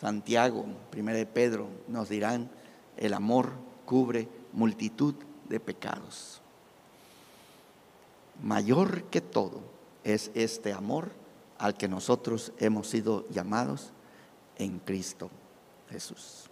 Santiago, 0.01 0.64
1 0.96 1.12
de 1.12 1.26
Pedro, 1.26 1.68
nos 1.86 2.09
dirán, 2.09 2.51
el 2.96 3.14
amor 3.14 3.53
cubre 3.84 4.28
multitud 4.53 5.14
de 5.49 5.61
pecados. 5.61 6.40
Mayor 8.42 9.05
que 9.05 9.20
todo 9.20 9.61
es 10.05 10.30
este 10.34 10.72
amor 10.72 11.11
al 11.59 11.74
que 11.74 11.88
nosotros 11.88 12.53
hemos 12.59 12.88
sido 12.88 13.28
llamados 13.30 13.90
en 14.57 14.78
Cristo 14.78 15.30
Jesús. 15.90 16.49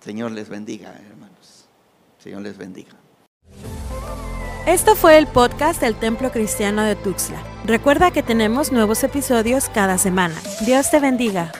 Señor 0.00 0.32
les 0.32 0.48
bendiga, 0.48 0.96
hermanos. 0.96 1.66
Señor 2.18 2.42
les 2.42 2.56
bendiga. 2.56 2.96
Esto 4.68 4.96
fue 4.96 5.16
el 5.16 5.26
podcast 5.26 5.80
del 5.80 5.94
Templo 5.94 6.30
Cristiano 6.30 6.82
de 6.82 6.94
Tuxtla. 6.94 7.42
Recuerda 7.64 8.10
que 8.10 8.22
tenemos 8.22 8.70
nuevos 8.70 9.02
episodios 9.02 9.70
cada 9.70 9.96
semana. 9.96 10.34
Dios 10.66 10.90
te 10.90 11.00
bendiga. 11.00 11.52